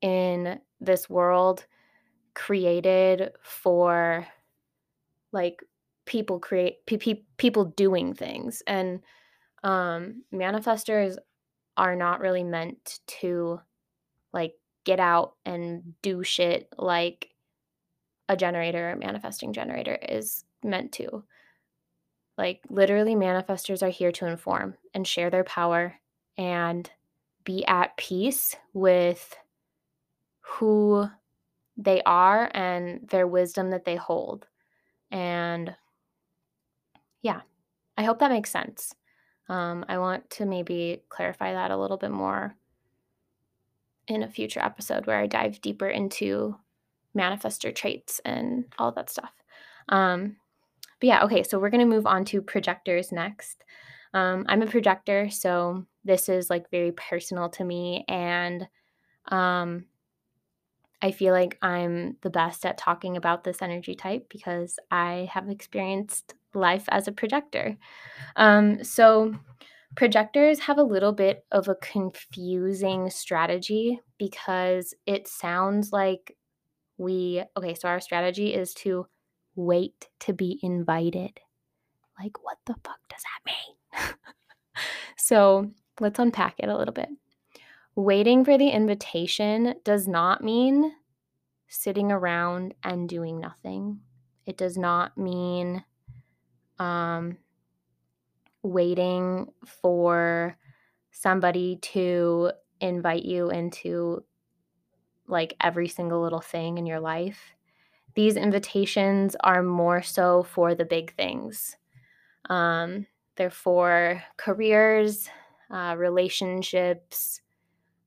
[0.00, 1.66] in this world
[2.34, 4.26] created for
[5.32, 5.62] like
[6.06, 9.00] people create pe- people doing things and
[9.62, 11.16] um manifestors
[11.76, 13.60] are not really meant to
[14.32, 17.28] like get out and do shit like
[18.28, 21.24] a generator, a manifesting generator is meant to.
[22.38, 25.96] Like, literally, manifestors are here to inform and share their power
[26.38, 26.88] and
[27.44, 29.36] be at peace with
[30.40, 31.08] who
[31.76, 34.46] they are and their wisdom that they hold.
[35.10, 35.74] And
[37.22, 37.40] yeah,
[37.96, 38.94] I hope that makes sense.
[39.48, 42.54] Um, I want to maybe clarify that a little bit more
[44.10, 46.56] in a future episode where I dive deeper into
[47.16, 49.32] manifestor traits and all that stuff.
[49.88, 50.36] Um,
[51.00, 53.64] but yeah, okay, so we're going to move on to projectors next.
[54.12, 58.66] Um, I'm a projector, so this is like very personal to me, and
[59.28, 59.86] um,
[61.00, 65.48] I feel like I'm the best at talking about this energy type because I have
[65.48, 67.76] experienced life as a projector.
[68.36, 69.34] Um, so,
[69.96, 76.36] projectors have a little bit of a confusing strategy because it sounds like
[76.98, 79.06] we okay, so our strategy is to
[79.54, 81.40] wait to be invited.
[82.18, 84.14] Like, what the fuck does that mean?
[85.16, 87.08] so, let's unpack it a little bit.
[87.96, 90.92] Waiting for the invitation does not mean
[91.68, 94.00] sitting around and doing nothing.
[94.44, 95.84] It does not mean
[96.78, 97.38] um,
[98.62, 100.56] waiting for
[101.10, 104.24] somebody to invite you into
[105.26, 107.54] like every single little thing in your life.
[108.14, 111.76] These invitations are more so for the big things.
[112.48, 115.28] Um, they're for careers,
[115.70, 117.40] uh, relationships,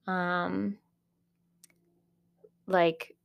[0.05, 0.77] um,
[2.67, 3.15] like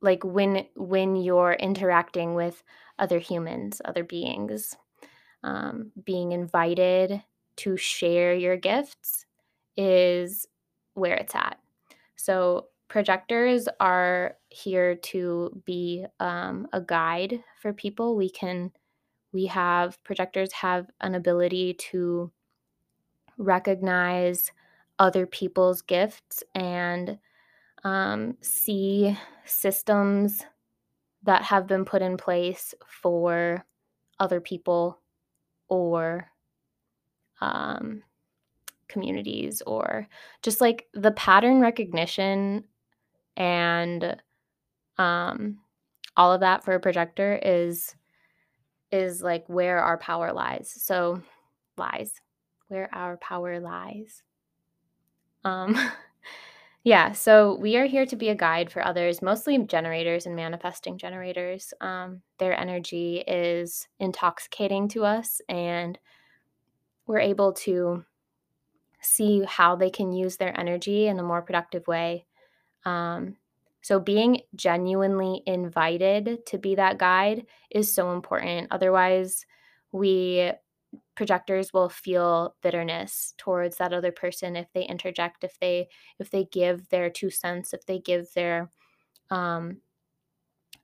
[0.00, 2.62] like when when you're interacting with
[2.98, 4.76] other humans, other beings,
[5.42, 7.22] um, being invited
[7.56, 9.26] to share your gifts
[9.76, 10.46] is
[10.94, 11.58] where it's at.
[12.16, 18.16] So projectors are here to be um, a guide for people.
[18.16, 18.72] We can
[19.32, 22.32] we have projectors have an ability to
[23.36, 24.50] recognize
[24.98, 27.18] other people's gifts and
[27.84, 30.44] um, see systems
[31.22, 33.64] that have been put in place for
[34.18, 34.98] other people
[35.68, 36.30] or
[37.40, 38.02] um,
[38.88, 40.08] communities or
[40.42, 42.64] just like the pattern recognition
[43.36, 44.16] and
[44.98, 45.58] um,
[46.16, 47.94] all of that for a projector is
[48.90, 50.74] is like where our power lies.
[50.76, 51.22] So
[51.76, 52.12] lies.
[52.68, 54.22] Where our power lies.
[55.44, 55.76] Um
[56.88, 60.96] yeah so we are here to be a guide for others mostly generators and manifesting
[60.96, 65.98] generators um, their energy is intoxicating to us and
[67.06, 68.04] we're able to
[69.00, 72.26] see how they can use their energy in a more productive way.
[72.84, 73.36] Um,
[73.80, 78.68] so, being genuinely invited to be that guide is so important.
[78.70, 79.46] Otherwise,
[79.92, 80.52] we
[81.14, 86.44] projectors will feel bitterness towards that other person if they interject if they if they
[86.44, 88.70] give their two cents if they give their
[89.30, 89.78] um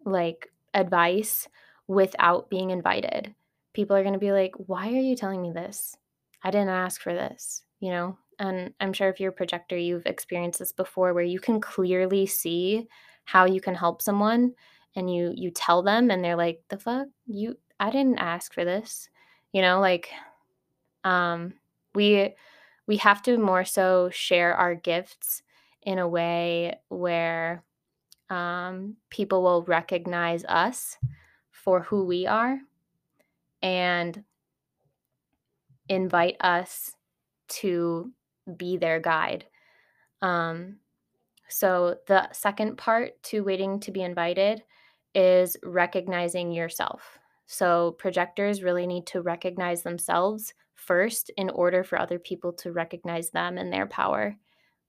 [0.05, 1.49] like advice
[1.87, 3.35] without being invited.
[3.73, 5.97] People are going to be like why are you telling me this?
[6.43, 8.17] I didn't ask for this you know?
[8.41, 12.27] And i'm sure if you're a projector you've experienced this before where you can clearly
[12.27, 12.89] see
[13.25, 14.53] how you can help someone
[14.97, 17.07] and you you tell them and they're like the fuck?
[17.27, 19.09] You i didn't ask for this
[19.55, 20.11] you know like
[21.05, 21.55] um
[21.95, 22.35] we
[22.87, 25.43] we have to more so share our gifts
[25.83, 27.65] in a way where
[28.31, 30.97] um, people will recognize us
[31.51, 32.59] for who we are
[33.63, 34.25] and
[35.89, 36.93] invite us
[37.49, 38.13] to
[38.57, 39.47] be their guide.
[40.23, 40.77] Um,
[41.49, 44.63] so, the second part to waiting to be invited
[45.15, 47.19] is recognizing yourself.
[47.47, 53.31] So, projectors really need to recognize themselves first in order for other people to recognize
[53.31, 54.37] them and their power.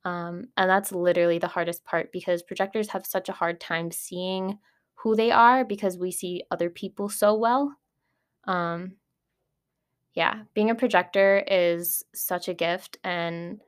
[0.04, 4.60] Um, and that's literally the hardest part because projectors have such a hard time seeing
[4.94, 7.76] who they are because we see other people so well.
[8.46, 8.94] Um,
[10.14, 13.60] yeah, being a projector is such a gift, and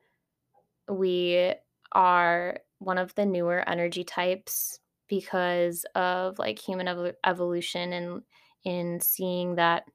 [0.89, 1.53] we
[1.91, 8.21] are one of the newer energy types because of like human ev- evolution and
[8.67, 9.85] in seeing that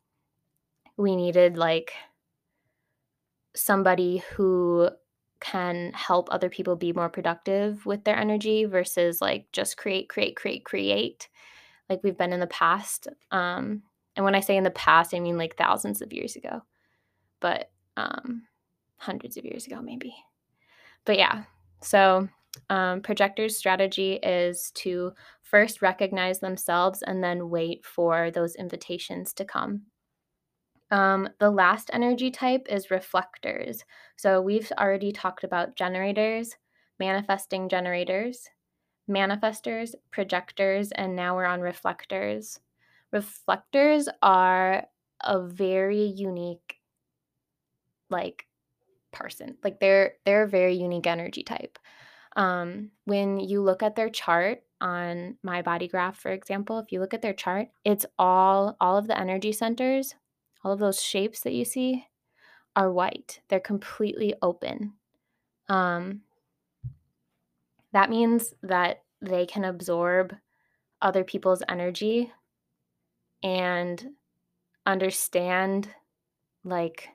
[0.96, 1.92] we needed like
[3.54, 4.88] somebody who
[5.40, 10.36] can help other people be more productive with their energy versus like just create create
[10.36, 11.28] create create
[11.90, 13.82] like we've been in the past um
[14.16, 16.62] and when I say in the past, I mean like thousands of years ago,
[17.40, 18.42] but um,
[18.96, 20.14] hundreds of years ago, maybe.
[21.04, 21.44] But yeah,
[21.80, 22.28] so
[22.70, 25.12] um, projectors' strategy is to
[25.42, 29.82] first recognize themselves and then wait for those invitations to come.
[30.90, 33.82] Um, the last energy type is reflectors.
[34.16, 36.54] So we've already talked about generators,
[36.98, 38.46] manifesting generators,
[39.10, 42.58] manifestors, projectors, and now we're on reflectors
[43.12, 44.84] reflectors are
[45.22, 46.76] a very unique
[48.10, 48.46] like
[49.12, 51.78] person like they're they're a very unique energy type
[52.36, 57.00] um when you look at their chart on my body graph for example if you
[57.00, 60.14] look at their chart it's all all of the energy centers
[60.64, 62.06] all of those shapes that you see
[62.74, 63.40] are white.
[63.48, 64.94] They're completely open.
[65.68, 66.22] Um
[67.92, 70.34] that means that they can absorb
[71.02, 72.32] other people's energy
[73.42, 74.12] and
[74.86, 75.90] understand
[76.64, 77.10] like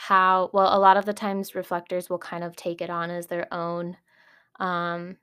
[0.00, 3.26] how well a lot of the times reflectors will kind of take it on as
[3.26, 3.96] their own
[4.58, 5.16] um,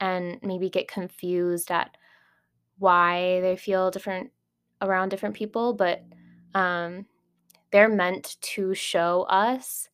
[0.00, 1.96] and maybe get confused at
[2.78, 4.30] why they feel different
[4.80, 6.04] around different people but
[6.54, 7.06] um,
[7.72, 9.88] they're meant to show us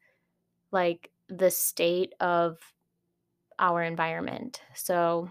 [0.70, 2.58] like the state of
[3.58, 4.60] our environment.
[4.74, 5.30] So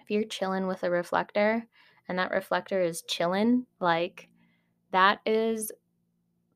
[0.00, 1.66] if you're chilling with a reflector
[2.08, 4.28] and that reflector is chilling, like
[4.92, 5.72] that is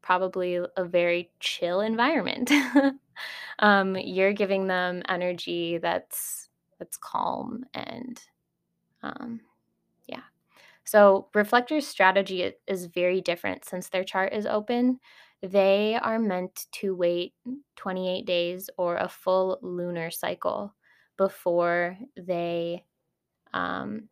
[0.05, 2.53] probably a very chill environment.
[3.59, 6.49] um, you're giving them energy that's
[6.79, 8.21] that's calm and
[9.03, 9.41] um,
[10.07, 10.23] yeah.
[10.85, 15.01] So reflector's strategy is very different since their chart is open.
[15.43, 17.35] They are meant to wait
[17.77, 20.75] 28 days or a full lunar cycle
[21.17, 22.85] before they,
[23.55, 24.09] um,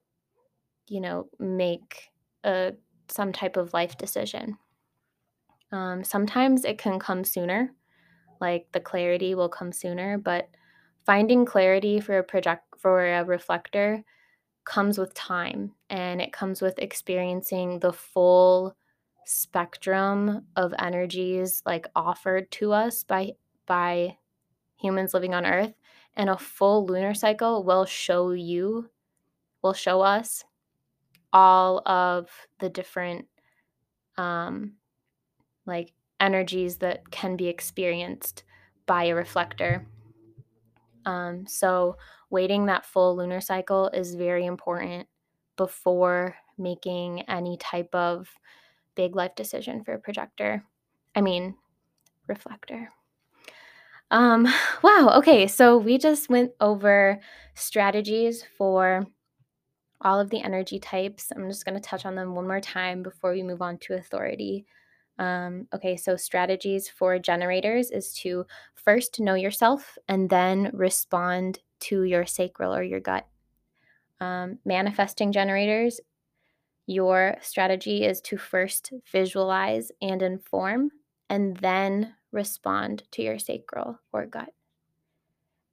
[0.89, 2.11] you know, make
[2.45, 2.73] a
[3.09, 4.57] some type of life decision.
[5.73, 7.73] Um, sometimes it can come sooner,
[8.41, 10.51] like the clarity will come sooner, but
[11.05, 14.05] finding clarity for a project for a reflector
[14.65, 18.77] comes with time and it comes with experiencing the full
[19.25, 23.33] spectrum of energies like offered to us by
[23.67, 24.17] by
[24.77, 25.75] humans living on earth
[26.17, 28.89] and a full lunar cycle will show you
[29.63, 30.45] will show us
[31.33, 33.27] all of the different
[34.17, 34.75] um
[35.67, 38.45] like energies that can be experienced
[38.87, 39.87] by a reflector
[41.05, 41.97] um, so
[42.31, 45.07] waiting that full lunar cycle is very important
[45.57, 48.29] before making any type of
[48.95, 50.65] big life decision for a projector.
[51.15, 51.57] I mean,
[52.27, 52.91] reflector.
[54.11, 54.47] Um,
[54.83, 55.15] wow.
[55.17, 55.47] Okay.
[55.47, 57.21] So we just went over
[57.55, 59.07] strategies for
[60.01, 61.31] all of the energy types.
[61.35, 63.95] I'm just going to touch on them one more time before we move on to
[63.95, 64.67] authority.
[65.19, 72.05] Um, okay, so strategies for generators is to first know yourself and then respond to
[72.05, 73.27] your sacral or your gut.
[74.21, 76.01] Um, manifesting generators,
[76.87, 80.91] your strategy is to first visualize and inform
[81.29, 84.51] and then respond to your sacral or gut.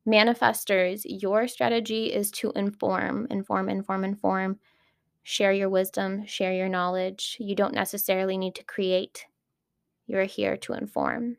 [0.08, 4.60] Manifestors, your strategy is to inform, inform, inform, inform,
[5.24, 7.38] share your wisdom, share your knowledge.
[7.40, 9.26] You don't necessarily need to create
[10.10, 11.38] you're here to inform.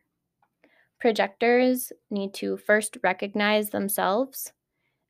[1.01, 4.53] Projectors need to first recognize themselves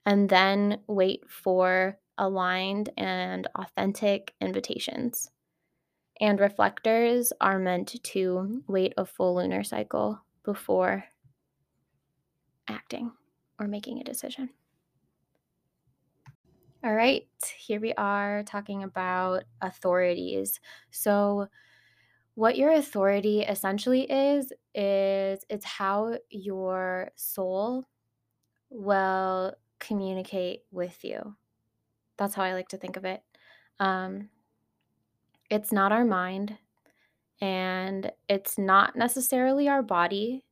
[0.07, 5.31] and then wait for aligned and authentic invitations.
[6.21, 11.05] And reflectors are meant to wait a full lunar cycle before
[12.69, 13.13] acting
[13.59, 14.51] or making a decision.
[16.83, 17.27] All right,
[17.59, 20.61] here we are talking about authorities.
[20.91, 21.49] So,
[22.35, 27.87] what your authority essentially is, is it's how your soul
[28.71, 31.37] will communicate with you.
[32.17, 33.23] That's how I like to think of it.
[33.79, 34.29] Um,
[35.51, 36.57] it's not our mind
[37.41, 40.45] and it's not necessarily our body,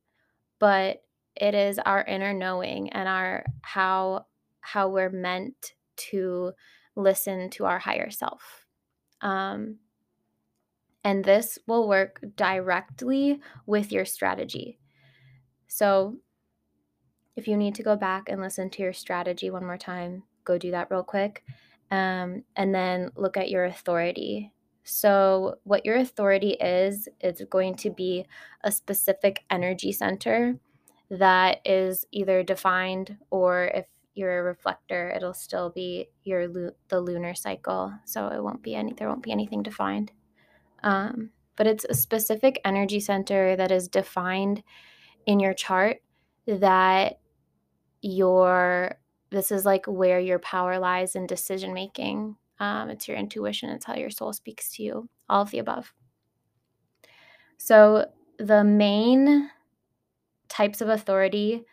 [0.58, 1.02] but
[1.36, 4.26] it is our inner knowing and our how
[4.60, 6.52] how we're meant to
[6.96, 8.66] listen to our higher self.
[9.20, 9.78] Um,
[11.08, 14.78] and this will work directly with your strategy.
[15.66, 16.18] So,
[17.34, 20.58] if you need to go back and listen to your strategy one more time, go
[20.58, 21.44] do that real quick.
[21.90, 24.52] Um, and then look at your authority.
[24.84, 28.26] So, what your authority is, is going to be
[28.62, 30.58] a specific energy center
[31.08, 36.48] that is either defined or if you're a reflector, it'll still be your
[36.88, 37.94] the lunar cycle.
[38.04, 40.12] So it won't be any there won't be anything defined.
[40.82, 44.62] Um, but it's a specific energy center that is defined
[45.26, 45.98] in your chart
[46.46, 47.18] that
[48.00, 48.96] your
[49.30, 52.36] this is like where your power lies in decision making.
[52.60, 55.92] Um, it's your intuition, it's how your soul speaks to you, all of the above.
[57.58, 58.06] So,
[58.38, 59.50] the main
[60.48, 61.64] types of authority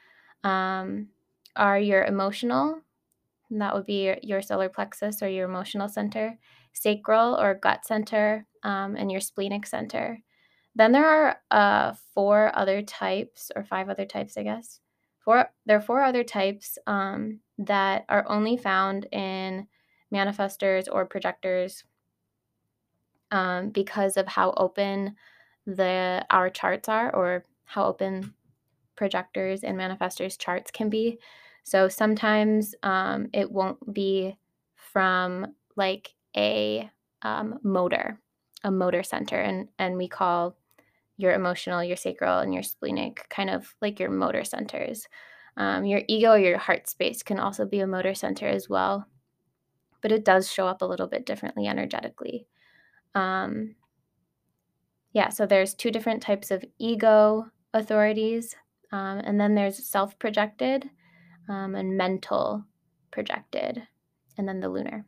[0.44, 1.08] um,
[1.56, 2.82] are your emotional,
[3.50, 6.38] and that would be your, your solar plexus or your emotional center,
[6.76, 10.20] sacral or gut center, um, and your splenic center.
[10.76, 14.82] Then there are uh, four other types, or five other types, I guess.
[15.24, 19.68] Four, there are four other types um, that are only found in
[20.14, 21.84] manifestors or projectors
[23.32, 25.16] um, because of how open
[25.66, 28.34] the our charts are, or how open
[28.96, 31.18] projectors and manifestors charts can be.
[31.64, 34.38] So sometimes um, it won't be
[34.76, 36.90] from like a
[37.22, 38.20] um, motor,
[38.64, 40.58] a motor center, and and we call
[41.18, 45.08] your emotional, your sacral, and your splenic kind of like your motor centers.
[45.58, 49.08] Um, your ego or your heart space can also be a motor center as well,
[50.02, 52.48] but it does show up a little bit differently energetically.
[53.16, 53.76] Um,
[55.14, 58.54] yeah, so there's two different types of ego authorities,
[58.92, 60.90] um, and then there's self projected
[61.48, 62.66] um, and mental
[63.12, 63.88] projected.
[64.38, 65.06] and then the lunar.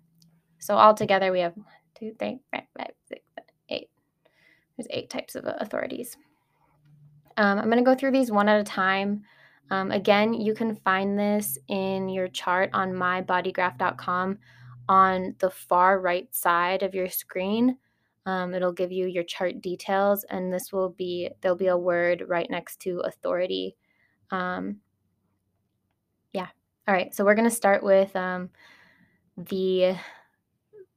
[0.59, 3.89] So altogether, we have one, two, three, four, five, six, seven, eight.
[4.77, 6.17] There's eight types of authorities.
[7.37, 9.23] Um, I'm going to go through these one at a time.
[9.69, 14.37] Um, again, you can find this in your chart on mybodygraph.com
[14.89, 17.77] on the far right side of your screen.
[18.25, 22.23] Um, it'll give you your chart details, and this will be there'll be a word
[22.27, 23.75] right next to authority.
[24.31, 24.77] Um,
[26.33, 26.47] yeah.
[26.87, 27.13] All right.
[27.13, 28.49] So we're going to start with um,
[29.37, 29.95] the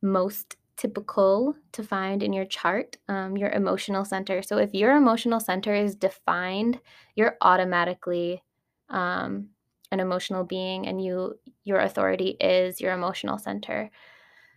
[0.03, 4.41] most typical to find in your chart, um, your emotional center.
[4.43, 6.81] So if your emotional center is defined,
[7.17, 8.43] you're automatically
[8.89, 9.49] um,
[9.93, 13.91] an emotional being, and you your authority is your emotional center.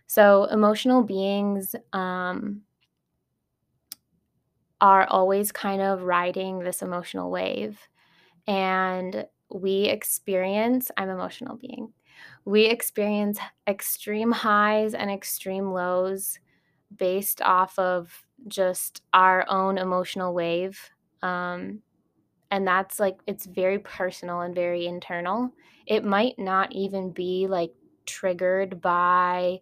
[0.06, 2.62] So emotional beings um,
[4.80, 7.78] are always kind of riding this emotional wave,
[8.46, 10.90] and we experience.
[10.96, 11.92] I'm emotional being
[12.44, 16.38] we experience extreme highs and extreme lows
[16.96, 20.90] based off of just our own emotional wave.
[21.22, 21.82] Um,
[22.50, 25.52] and that's like, it's very personal and very internal.
[25.86, 27.72] It might not even be like
[28.06, 29.60] triggered by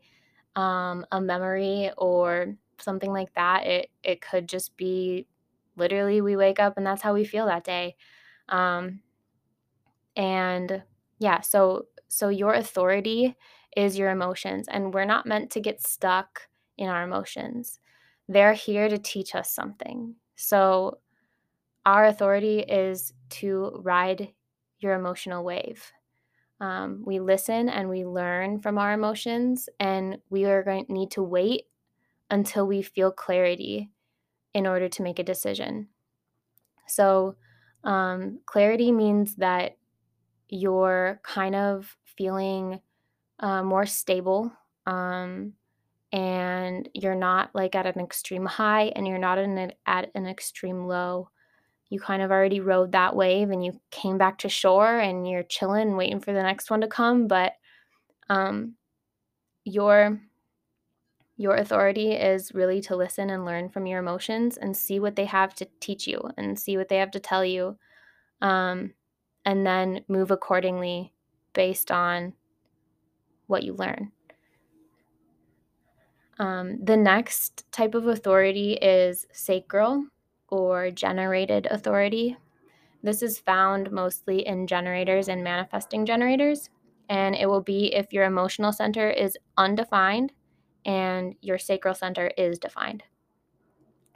[0.56, 3.66] um, a memory or something like that.
[3.66, 5.26] It, it could just be
[5.76, 7.96] literally we wake up and that's how we feel that day.
[8.48, 9.02] Um,
[10.16, 10.82] and
[11.18, 13.34] yeah, so so your authority
[13.74, 16.42] is your emotions, and we're not meant to get stuck
[16.76, 17.80] in our emotions.
[18.28, 20.16] They're here to teach us something.
[20.36, 20.98] So
[21.86, 24.28] our authority is to ride
[24.78, 25.90] your emotional wave.
[26.60, 31.12] Um, we listen and we learn from our emotions, and we are going to need
[31.12, 31.62] to wait
[32.30, 33.88] until we feel clarity
[34.52, 35.88] in order to make a decision.
[36.88, 37.36] So,
[37.84, 39.78] um, clarity means that
[40.52, 42.80] you're kind of feeling
[43.40, 44.52] uh, more stable
[44.86, 45.54] um,
[46.12, 50.86] and you're not like at an extreme high and you're not an, at an extreme
[50.86, 51.28] low.
[51.88, 55.42] You kind of already rode that wave and you came back to shore and you're
[55.42, 57.52] chilling waiting for the next one to come but
[58.30, 58.74] um,
[59.64, 60.20] your
[61.36, 65.24] your authority is really to listen and learn from your emotions and see what they
[65.24, 67.76] have to teach you and see what they have to tell you
[68.40, 68.92] um,
[69.44, 71.12] and then move accordingly
[71.52, 72.34] based on
[73.46, 74.12] what you learn.
[76.38, 80.06] Um, the next type of authority is sacral
[80.48, 82.36] or generated authority.
[83.02, 86.70] This is found mostly in generators and manifesting generators,
[87.08, 90.32] and it will be if your emotional center is undefined
[90.84, 93.04] and your sacral center is defined.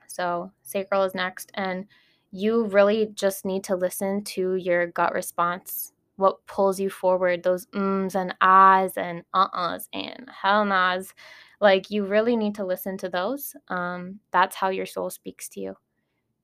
[0.07, 1.87] So, sacral is next, and
[2.31, 7.67] you really just need to listen to your gut response what pulls you forward, those
[7.75, 11.13] ums and ahs and uh-uhs and hell nahs.
[11.61, 13.55] Like you really need to listen to those.
[13.69, 15.77] Um, that's how your soul speaks to you.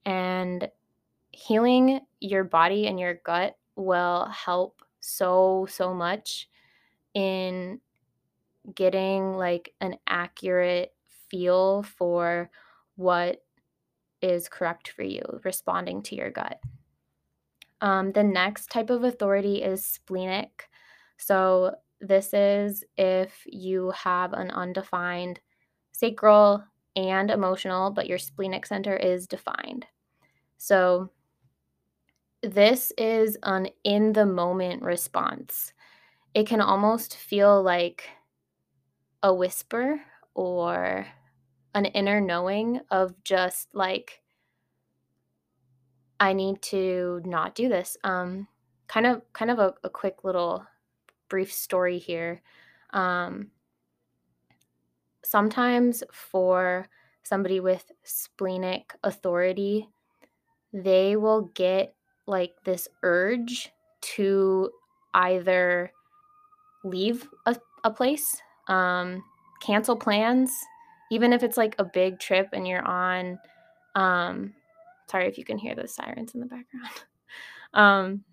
[0.05, 0.68] And
[1.31, 6.49] healing your body and your gut will help so, so much
[7.14, 7.81] in
[8.75, 10.95] getting like an accurate
[11.29, 12.51] feel for
[12.97, 13.43] what
[14.20, 16.61] is correct for you, responding to your gut.
[17.83, 20.70] Um, the next type of authority is splenic.
[21.18, 25.41] So, this is if you have an undefined
[25.93, 26.64] sacral
[26.97, 29.87] and emotional, but your splenic center is defined.
[30.59, 31.11] So,
[32.43, 35.72] this is an in the moment response.
[36.35, 38.09] It can almost feel like
[39.22, 40.01] a whisper
[40.35, 41.07] or
[41.74, 44.22] an inner knowing of just like
[46.23, 47.97] I need to not do this.
[48.05, 48.47] Um,
[48.87, 50.64] kind of, kind of a, a quick little
[51.29, 52.43] brief story here.
[52.91, 53.51] Um,
[55.25, 56.87] sometimes for
[57.25, 59.89] somebody with splenic authority,
[60.73, 61.97] they will get
[62.29, 63.73] like this urge
[64.14, 64.70] to
[65.14, 65.91] either
[66.85, 69.25] leave a, a place, um,
[69.61, 70.53] cancel plans,
[71.11, 73.41] even if it's like a big trip and you're on
[73.97, 74.55] um,
[75.12, 77.04] Sorry if you can hear the sirens in the background.
[77.74, 78.24] um,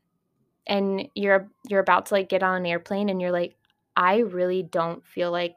[0.66, 3.56] and you're you're about to like get on an airplane and you're like,
[3.98, 5.56] I really don't feel like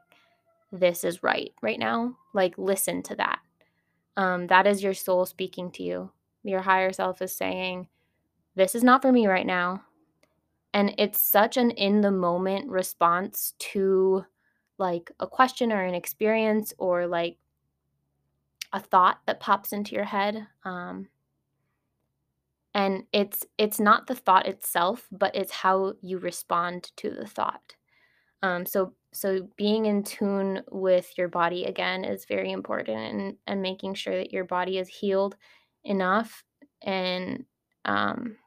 [0.73, 2.17] this is right right now.
[2.33, 3.39] Like listen to that.
[4.17, 6.11] Um, that is your soul speaking to you.
[6.43, 7.87] Your higher self is saying,
[8.55, 9.83] This is not for me right now.
[10.73, 14.25] And it's such an in the moment response to
[14.77, 17.37] like a question or an experience or like
[18.73, 20.47] a thought that pops into your head.
[20.65, 21.07] Um,
[22.73, 27.75] and it's it's not the thought itself but it's how you respond to the thought
[28.43, 33.61] Um, so so being in tune with your body again is very important and, and
[33.61, 35.35] making sure that your body is healed
[35.83, 36.43] enough
[36.83, 37.45] and
[37.85, 38.37] um,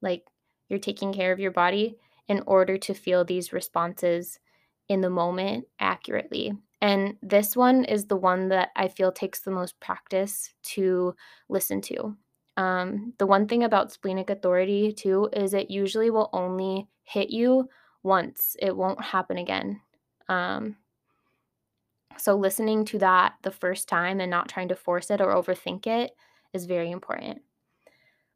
[0.00, 0.24] like
[0.68, 1.96] you're taking care of your body
[2.28, 4.38] in order to feel these responses
[4.88, 6.52] in the moment accurately.
[6.80, 11.14] And this one is the one that I feel takes the most practice to
[11.48, 12.16] listen to.
[12.56, 17.68] Um, the one thing about splenic authority, too, is it usually will only hit you
[18.02, 19.80] once, it won't happen again.
[20.28, 20.76] Um,
[22.18, 25.86] so, listening to that the first time and not trying to force it or overthink
[25.86, 26.12] it
[26.52, 27.42] is very important.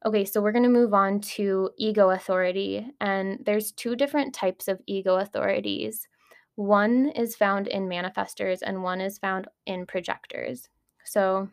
[0.04, 2.86] Okay, so we're going to move on to ego authority.
[3.00, 6.06] And there's two different types of ego authorities.
[6.54, 10.68] One is found in manifestors, and one is found in projectors.
[11.04, 11.48] So,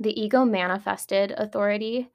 [0.00, 2.10] the ego manifested authority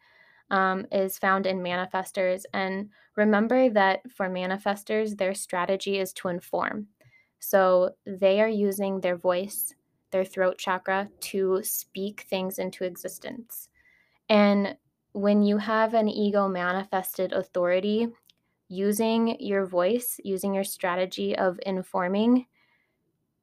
[0.50, 2.44] um, is found in manifestors.
[2.54, 6.88] And remember that for manifestors, their strategy is to inform.
[7.40, 9.74] So they are using their voice,
[10.12, 13.70] their throat chakra, to speak things into existence.
[14.30, 14.78] And
[15.14, 18.08] when you have an ego manifested authority,
[18.70, 22.46] using your voice, using your strategy of informing,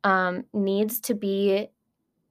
[0.04, 1.68] um, needs to be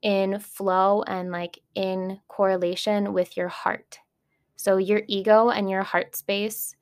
[0.01, 3.99] in flow and like in correlation with your heart.
[4.55, 6.75] So your ego and your heart space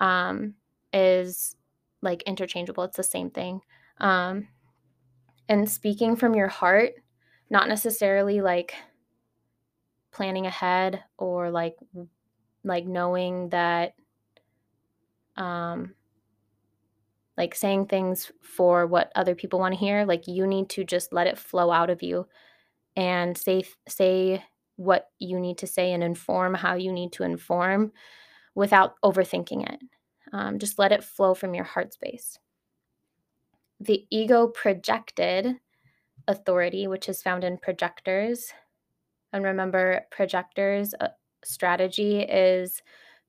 [0.00, 0.54] um,
[0.92, 1.56] is
[2.02, 2.84] like interchangeable.
[2.84, 3.60] It's the same thing.
[3.98, 4.48] Um,
[5.48, 6.92] and speaking from your heart,
[7.50, 8.74] not necessarily like
[10.12, 11.76] planning ahead or like
[12.64, 13.94] like knowing that
[15.36, 15.94] um
[17.36, 21.12] like saying things for what other people want to hear like you need to just
[21.12, 22.26] let it flow out of you
[22.96, 24.44] and say say
[24.76, 27.92] what you need to say and inform how you need to inform
[28.54, 29.80] without overthinking it.
[30.32, 32.38] Um, just let it flow from your heart space.
[33.80, 35.56] The ego projected
[36.28, 38.52] authority, which is found in projectors.
[39.32, 41.08] And remember, projectors' uh,
[41.44, 42.82] strategy is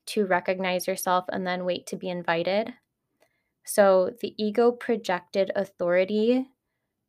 [0.06, 2.72] to recognize yourself and then wait to be invited.
[3.64, 6.48] So the ego projected authority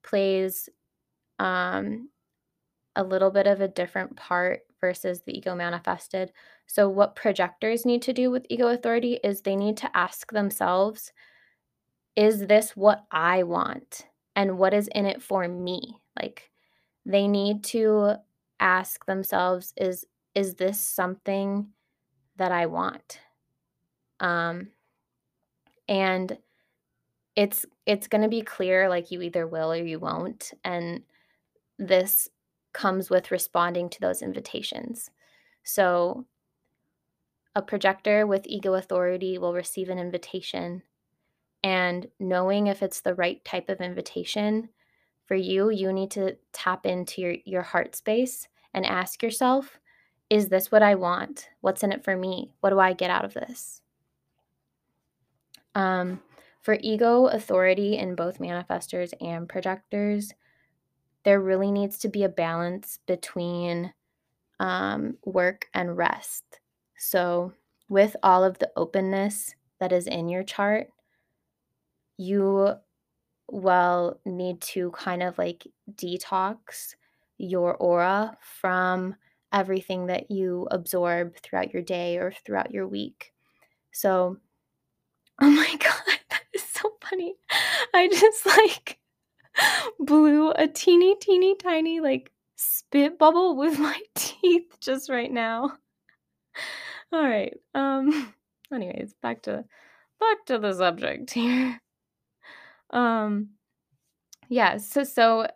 [0.04, 0.68] plays
[1.40, 2.10] um,
[2.96, 6.32] a little bit of a different part versus the ego manifested.
[6.68, 11.12] So, what projectors need to do with ego authority is they need to ask themselves,
[12.16, 14.08] is this what I want?
[14.36, 16.02] And what is in it for me?
[16.20, 16.52] Like,
[17.06, 18.16] they need to
[18.60, 21.68] ask themselves, is is this something
[22.38, 23.20] that I want?
[24.20, 24.70] Um,
[25.88, 26.38] and
[27.36, 31.02] it's it's going to be clear like you either will or you won't and
[31.78, 32.30] this
[32.74, 35.10] comes with responding to those invitations.
[35.64, 36.26] So,
[37.56, 40.84] a projector with ego authority will receive an invitation,
[41.64, 44.70] and knowing if it's the right type of invitation
[45.26, 49.80] for you, you need to tap into your, your heart space and ask yourself,
[50.30, 51.50] is this what I want?
[51.62, 52.54] What's in it for me?
[52.62, 53.82] What do I get out of this?
[55.76, 56.22] Um,
[56.62, 60.34] for ego authority in both manifestors and projectors,
[61.30, 63.94] there really needs to be a balance between
[64.60, 66.44] um, work and rest.
[66.98, 67.54] So,
[67.88, 70.88] with all of the openness that is in your chart,
[72.18, 72.74] you
[73.48, 76.96] will need to kind of like detox
[77.38, 79.14] your aura from
[79.54, 83.34] everything that you absorb throughout your day or throughout your week.
[83.92, 84.38] So,
[85.42, 87.36] oh my God, that is so funny.
[87.94, 88.99] I just like
[90.00, 95.78] blew a teeny, teeny, tiny, like spit bubble with my teeth just right now.
[97.12, 97.56] All right.
[97.74, 98.34] Um
[98.74, 99.66] anyways, back to
[100.20, 101.80] back to the subject here.
[102.92, 103.50] Um
[104.50, 105.48] yeah, so so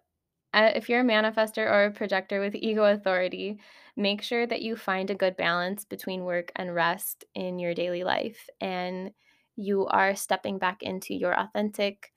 [0.54, 3.60] uh, if you're a manifestor or a projector with ego authority,
[3.98, 8.04] make sure that you find a good balance between work and rest in your daily
[8.04, 9.12] life and
[9.56, 12.13] you are stepping back into your authentic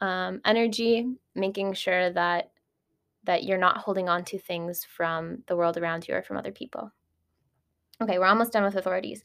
[0.00, 2.50] um, energy, making sure that
[3.24, 6.52] that you're not holding on to things from the world around you or from other
[6.52, 6.90] people.
[8.00, 9.22] Okay, we're almost done with authorities.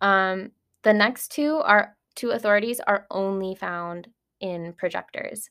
[0.00, 0.50] Um,
[0.82, 4.08] the next two are two authorities are only found
[4.40, 5.48] in projectors.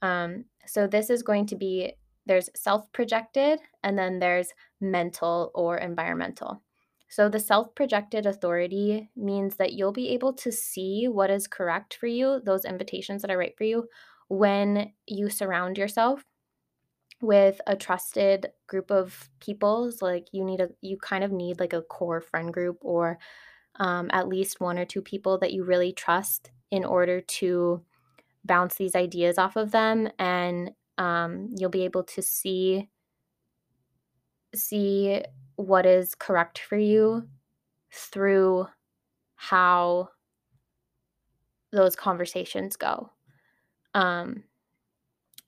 [0.00, 1.92] Um, so this is going to be
[2.26, 6.62] there's self projected and then there's mental or environmental.
[7.08, 11.94] So the self projected authority means that you'll be able to see what is correct
[12.00, 13.88] for you, those invitations that are right for you,
[14.32, 16.24] when you surround yourself
[17.20, 21.74] with a trusted group of people like you need a you kind of need like
[21.74, 23.18] a core friend group or
[23.76, 27.84] um, at least one or two people that you really trust in order to
[28.42, 32.88] bounce these ideas off of them and um, you'll be able to see
[34.54, 35.22] see
[35.56, 37.28] what is correct for you
[37.92, 38.66] through
[39.34, 40.08] how
[41.70, 43.10] those conversations go.
[43.94, 44.44] Um,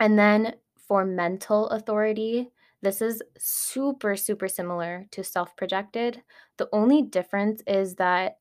[0.00, 2.50] and then for mental authority,
[2.82, 6.22] this is super, super similar to self projected.
[6.58, 8.38] The only difference is that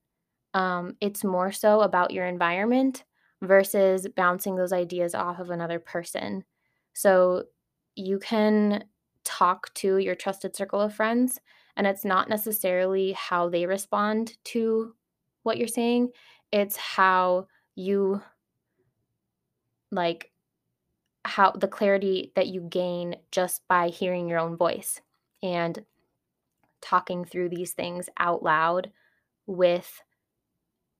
[0.53, 3.05] um, it's more so about your environment
[3.41, 6.43] versus bouncing those ideas off of another person.
[6.93, 7.45] So
[7.95, 8.83] you can
[9.23, 11.39] talk to your trusted circle of friends,
[11.75, 14.93] and it's not necessarily how they respond to
[15.43, 16.09] what you're saying,
[16.51, 18.21] it's how you
[19.93, 20.31] like
[21.25, 25.01] how the clarity that you gain just by hearing your own voice
[25.41, 25.85] and
[26.81, 28.91] talking through these things out loud
[29.45, 30.01] with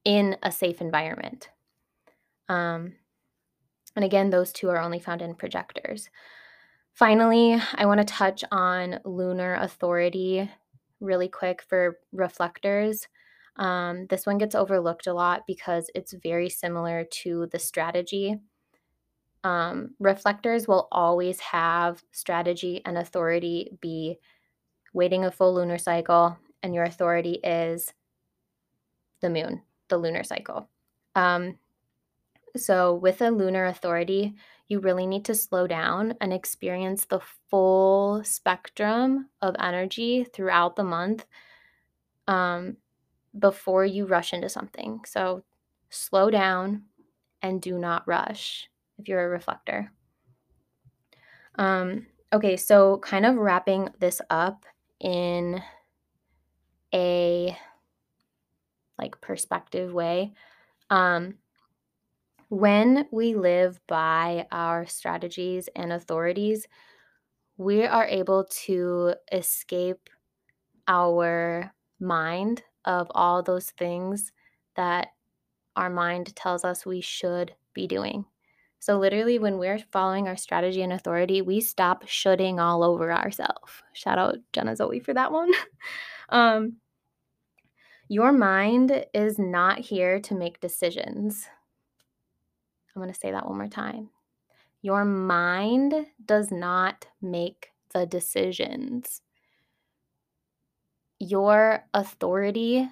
[0.06, 1.50] in a safe environment.
[2.50, 2.94] Um,
[3.96, 6.10] and again, those two are only found in projectors.
[6.94, 10.50] Finally, I want to touch on lunar authority
[11.00, 13.08] really quick for reflectors.
[13.58, 18.38] Um, this one gets overlooked a lot because it's very similar to the strategy.
[19.44, 24.18] Um, reflectors will always have strategy and authority be
[24.94, 27.94] waiting a full lunar cycle, and your authority is
[29.22, 30.70] the moon, the lunar cycle.
[31.16, 31.58] Um,
[32.56, 34.36] so, with a lunar authority,
[34.68, 37.20] you really need to slow down and experience the
[37.50, 41.26] full spectrum of energy throughout the month
[42.28, 42.78] um,
[43.38, 45.02] before you rush into something.
[45.06, 45.44] So,
[45.90, 46.84] slow down
[47.42, 49.92] and do not rush if you're a reflector.
[51.56, 54.66] Um, okay, so kind of wrapping this up
[55.00, 55.62] in
[56.94, 57.58] a
[58.98, 60.34] like perspective way.
[60.90, 61.36] Um,
[62.50, 66.68] when we live by our strategies and authorities,
[67.58, 70.10] we are able to escape
[70.88, 74.32] our mind of all those things
[74.76, 75.10] that
[75.76, 78.26] our mind tells us we should be doing.
[78.84, 83.72] So, literally, when we're following our strategy and authority, we stop shoulding all over ourselves.
[83.94, 85.54] Shout out Jenna Zoe for that one.
[86.30, 86.74] um,
[88.10, 91.48] your mind is not here to make decisions.
[92.94, 94.10] I'm going to say that one more time.
[94.82, 99.22] Your mind does not make the decisions.
[101.20, 102.90] Your authority,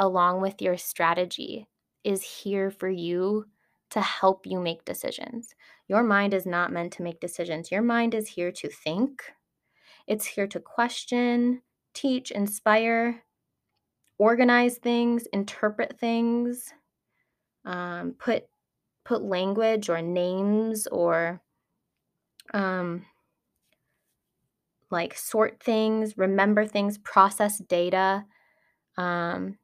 [0.00, 1.68] along with your strategy,
[2.02, 3.46] is here for you
[3.90, 5.54] to help you make decisions.
[5.88, 7.70] Your mind is not meant to make decisions.
[7.70, 9.22] Your mind is here to think,
[10.06, 11.62] it's here to question,
[11.94, 13.22] teach, inspire,
[14.18, 16.72] organize things, interpret things,
[17.64, 18.44] um, put
[19.04, 21.40] put language or names or
[22.52, 23.06] um,
[24.90, 28.24] like sort things, remember things, process data.
[28.96, 29.58] Um,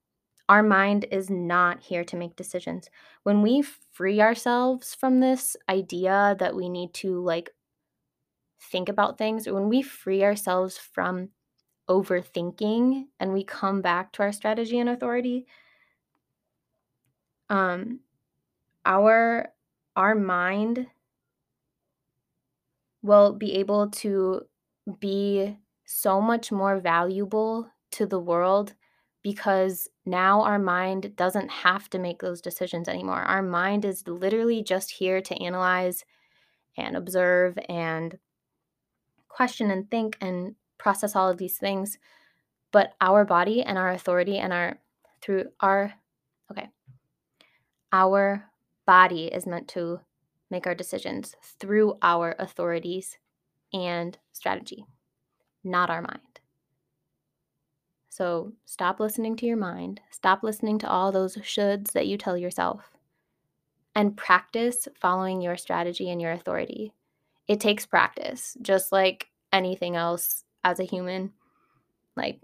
[0.49, 2.91] our mind is not here to make decisions.
[3.23, 7.51] When we free ourselves from this idea that we need to like
[8.61, 11.31] think about things, when we free ourselves from
[11.89, 15.47] overthinking and we come back to our strategy and authority,
[17.49, 18.01] um,
[18.85, 19.53] our
[19.97, 20.89] our mind
[23.03, 24.43] will be able to
[24.99, 28.75] be so much more valuable to the world
[29.25, 33.23] because now our mind doesn't have to make those decisions anymore.
[33.23, 36.05] Our mind is literally just here to analyze
[36.77, 38.19] and observe and
[39.29, 41.99] question and think and process all of these things.
[42.71, 44.79] But our body and our authority and our
[45.23, 45.95] through our
[46.51, 46.69] okay,
[47.93, 48.45] our
[48.87, 50.01] body is meant to
[50.51, 53.17] make our decisions through our authorities
[53.73, 54.85] and strategy,
[55.65, 56.34] not our mind.
[58.15, 62.37] So stop listening to your mind, stop listening to all those shoulds that you tell
[62.37, 62.93] yourself,
[63.93, 66.93] and practice following your strategy and your authority.
[67.49, 71.33] It takes practice, just like anything else as a human,
[72.17, 72.41] like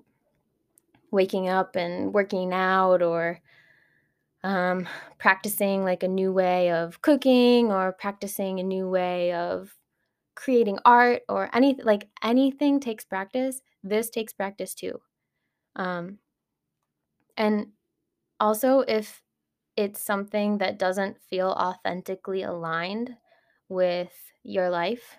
[1.12, 3.38] waking up and working out or
[4.42, 9.72] um, practicing like a new way of cooking or practicing a new way of
[10.34, 13.62] creating art or anything like anything takes practice.
[13.84, 15.00] This takes practice too
[15.76, 16.18] um,
[17.36, 17.68] and
[18.38, 19.22] also if
[19.76, 23.16] it's something that doesn't feel authentically aligned
[23.68, 24.12] with
[24.42, 25.16] your life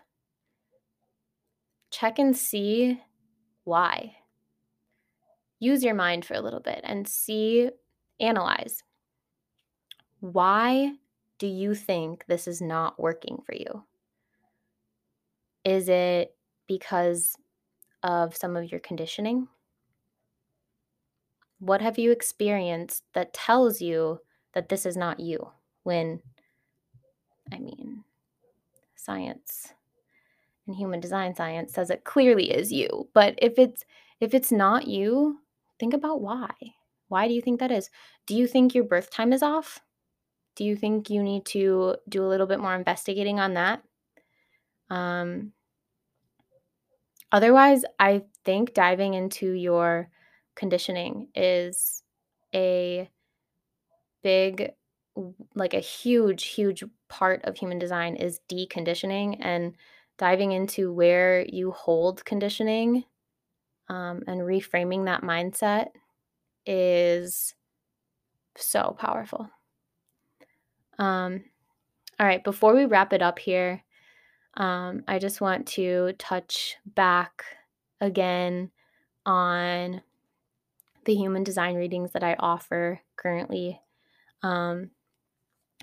[1.89, 2.99] check and see
[3.63, 4.15] why
[5.59, 7.69] use your mind for a little bit and see
[8.19, 8.83] analyze
[10.21, 10.93] why
[11.39, 13.83] do you think this is not working for you?
[15.65, 16.35] Is it
[16.67, 17.35] because
[18.03, 19.47] of some of your conditioning?
[21.61, 24.19] What have you experienced that tells you
[24.53, 25.51] that this is not you?
[25.83, 26.21] When,
[27.53, 28.03] I mean,
[28.95, 29.71] science
[30.65, 33.09] and human design science says it clearly is you.
[33.13, 33.85] But if it's
[34.19, 35.37] if it's not you,
[35.79, 36.49] think about why.
[37.09, 37.91] Why do you think that is?
[38.25, 39.81] Do you think your birth time is off?
[40.55, 43.83] Do you think you need to do a little bit more investigating on that?
[44.89, 45.53] Um,
[47.31, 50.09] otherwise, I think diving into your
[50.55, 52.03] conditioning is
[52.53, 53.09] a
[54.23, 54.71] big
[55.55, 59.75] like a huge huge part of human design is deconditioning and
[60.17, 63.03] diving into where you hold conditioning
[63.89, 65.87] um, and reframing that mindset
[66.65, 67.53] is
[68.55, 69.49] so powerful.
[70.99, 71.43] Um,
[72.19, 73.83] all right, before we wrap it up here,
[74.55, 77.43] um, I just want to touch back
[77.99, 78.69] again
[79.25, 80.01] on
[81.05, 83.79] the human design readings that I offer currently.
[84.43, 84.91] Um,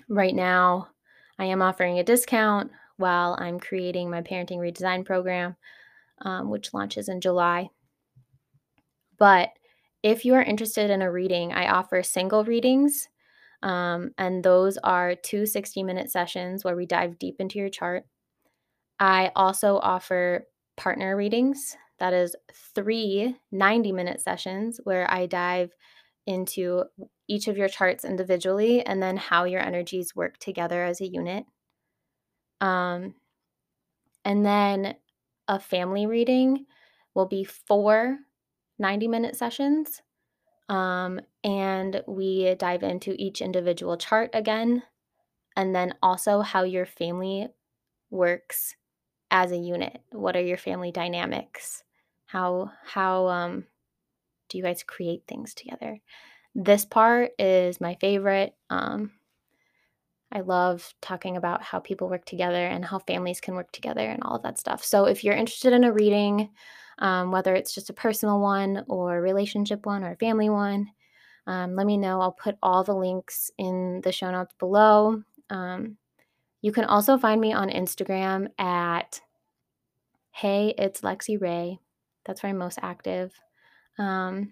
[0.07, 0.89] right now,
[1.37, 5.55] I am offering a discount while I'm creating my parenting redesign program,
[6.21, 7.69] um, which launches in July.
[9.17, 9.49] But
[10.03, 13.07] if you are interested in a reading, I offer single readings.
[13.61, 18.05] Um, and those are two 60 minute sessions where we dive deep into your chart.
[18.99, 20.47] I also offer
[20.77, 21.75] partner readings.
[21.99, 22.35] That is
[22.73, 25.71] three 90 minute sessions where I dive
[26.25, 26.83] into
[27.27, 31.45] each of your charts individually and then how your energies work together as a unit.
[32.61, 33.15] Um,
[34.25, 34.95] and then
[35.47, 36.65] a family reading
[37.15, 38.19] will be four
[38.77, 40.01] 90 minute sessions.
[40.69, 44.83] Um, and we dive into each individual chart again,
[45.55, 47.47] and then also how your family
[48.11, 48.75] works
[49.31, 50.01] as a unit.
[50.11, 51.83] What are your family dynamics?
[52.29, 53.65] How how um,
[54.49, 55.99] do you guys create things together?
[56.53, 58.53] This part is my favorite.
[58.69, 59.11] Um,
[60.31, 64.21] I love talking about how people work together and how families can work together and
[64.21, 64.83] all of that stuff.
[64.83, 66.51] So if you're interested in a reading,
[66.99, 70.87] um, whether it's just a personal one or a relationship one or a family one,
[71.47, 72.21] um, let me know.
[72.21, 75.23] I'll put all the links in the show notes below.
[75.49, 75.97] Um,
[76.61, 79.19] you can also find me on Instagram at
[80.31, 81.79] Hey, it's Lexi Ray.
[82.29, 83.33] That's where I'm most active.
[83.97, 84.51] Um,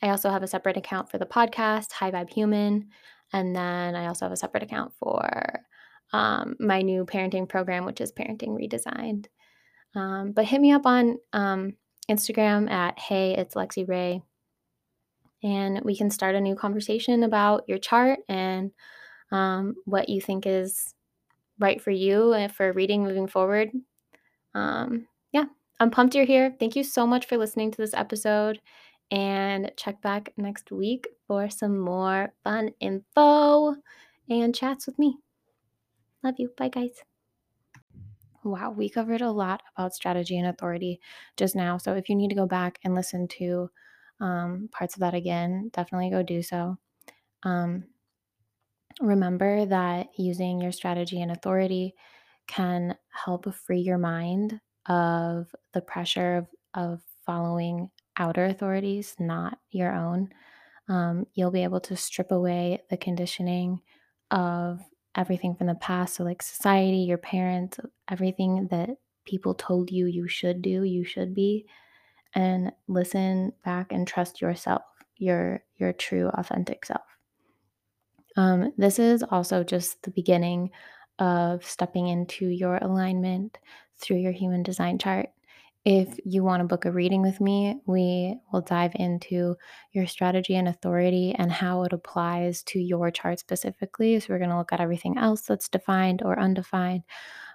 [0.00, 2.88] I also have a separate account for the podcast, High Vibe Human.
[3.34, 5.60] And then I also have a separate account for
[6.14, 9.26] um, my new parenting program, which is Parenting Redesigned.
[9.94, 11.74] Um, but hit me up on um,
[12.10, 14.22] Instagram at Hey, it's Lexi Ray.
[15.42, 18.70] And we can start a new conversation about your chart and
[19.30, 20.94] um, what you think is
[21.58, 23.70] right for you and for reading moving forward.
[24.54, 25.06] Um,
[25.80, 26.54] I'm pumped you're here.
[26.60, 28.60] Thank you so much for listening to this episode.
[29.10, 33.74] And check back next week for some more fun info
[34.28, 35.16] and chats with me.
[36.22, 36.50] Love you.
[36.56, 37.02] Bye, guys.
[38.44, 41.00] Wow, we covered a lot about strategy and authority
[41.38, 41.78] just now.
[41.78, 43.70] So if you need to go back and listen to
[44.20, 46.76] um, parts of that again, definitely go do so.
[47.42, 47.84] Um,
[49.00, 51.94] remember that using your strategy and authority
[52.46, 59.92] can help free your mind of the pressure of, of following outer authorities, not your
[59.94, 60.30] own.
[60.88, 63.80] Um, you'll be able to strip away the conditioning
[64.30, 64.80] of
[65.14, 66.14] everything from the past.
[66.14, 67.78] So, like society, your parents,
[68.08, 68.90] everything that
[69.24, 71.66] people told you you should do, you should be,
[72.34, 74.82] and listen back and trust yourself,
[75.16, 77.02] your your true authentic self.
[78.36, 80.70] Um, this is also just the beginning
[81.20, 83.58] of stepping into your alignment
[84.00, 85.28] through your human design chart.
[85.84, 89.56] If you want to book a reading with me, we will dive into
[89.92, 94.20] your strategy and authority and how it applies to your chart specifically.
[94.20, 97.04] So, we're going to look at everything else that's defined or undefined.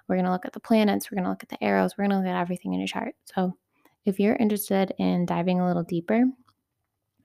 [0.08, 2.06] We're going to look at the planets, we're going to look at the arrows, we're
[2.06, 3.14] going to look at everything in your chart.
[3.32, 3.56] So,
[4.04, 6.24] if you're interested in diving a little deeper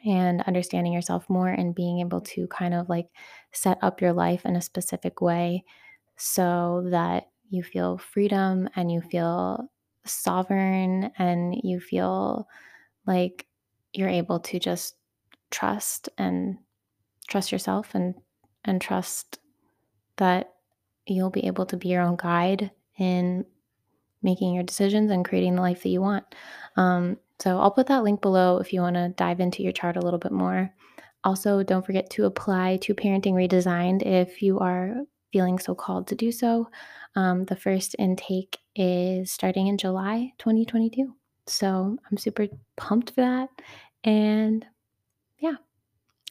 [0.06, 3.08] and understanding yourself more and being able to kind of like
[3.52, 5.64] set up your life in a specific way
[6.22, 9.68] so that you feel freedom and you feel
[10.06, 12.48] sovereign and you feel
[13.08, 13.48] like
[13.92, 14.96] you're able to just
[15.50, 16.58] trust and
[17.28, 18.14] trust yourself and
[18.64, 19.40] and trust
[20.18, 20.54] that
[21.08, 22.70] you'll be able to be your own guide
[23.00, 23.44] in
[24.22, 26.24] making your decisions and creating the life that you want.
[26.78, 29.98] Um, so I'll put that link below if you want to dive into your chart
[29.98, 30.72] a little bit more.
[31.24, 34.98] Also, don't forget to apply to Parenting Redesigned if you are
[35.32, 36.70] feeling so called to do so.
[37.16, 41.14] Um, the first intake is starting in July 2022.
[41.48, 43.50] So I'm super pumped for that.
[44.04, 44.66] And
[45.40, 45.56] yeah,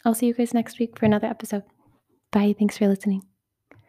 [0.04, 1.64] I'll see you guys next week for another episode.
[2.30, 2.54] Bye.
[2.58, 3.29] Thanks for listening.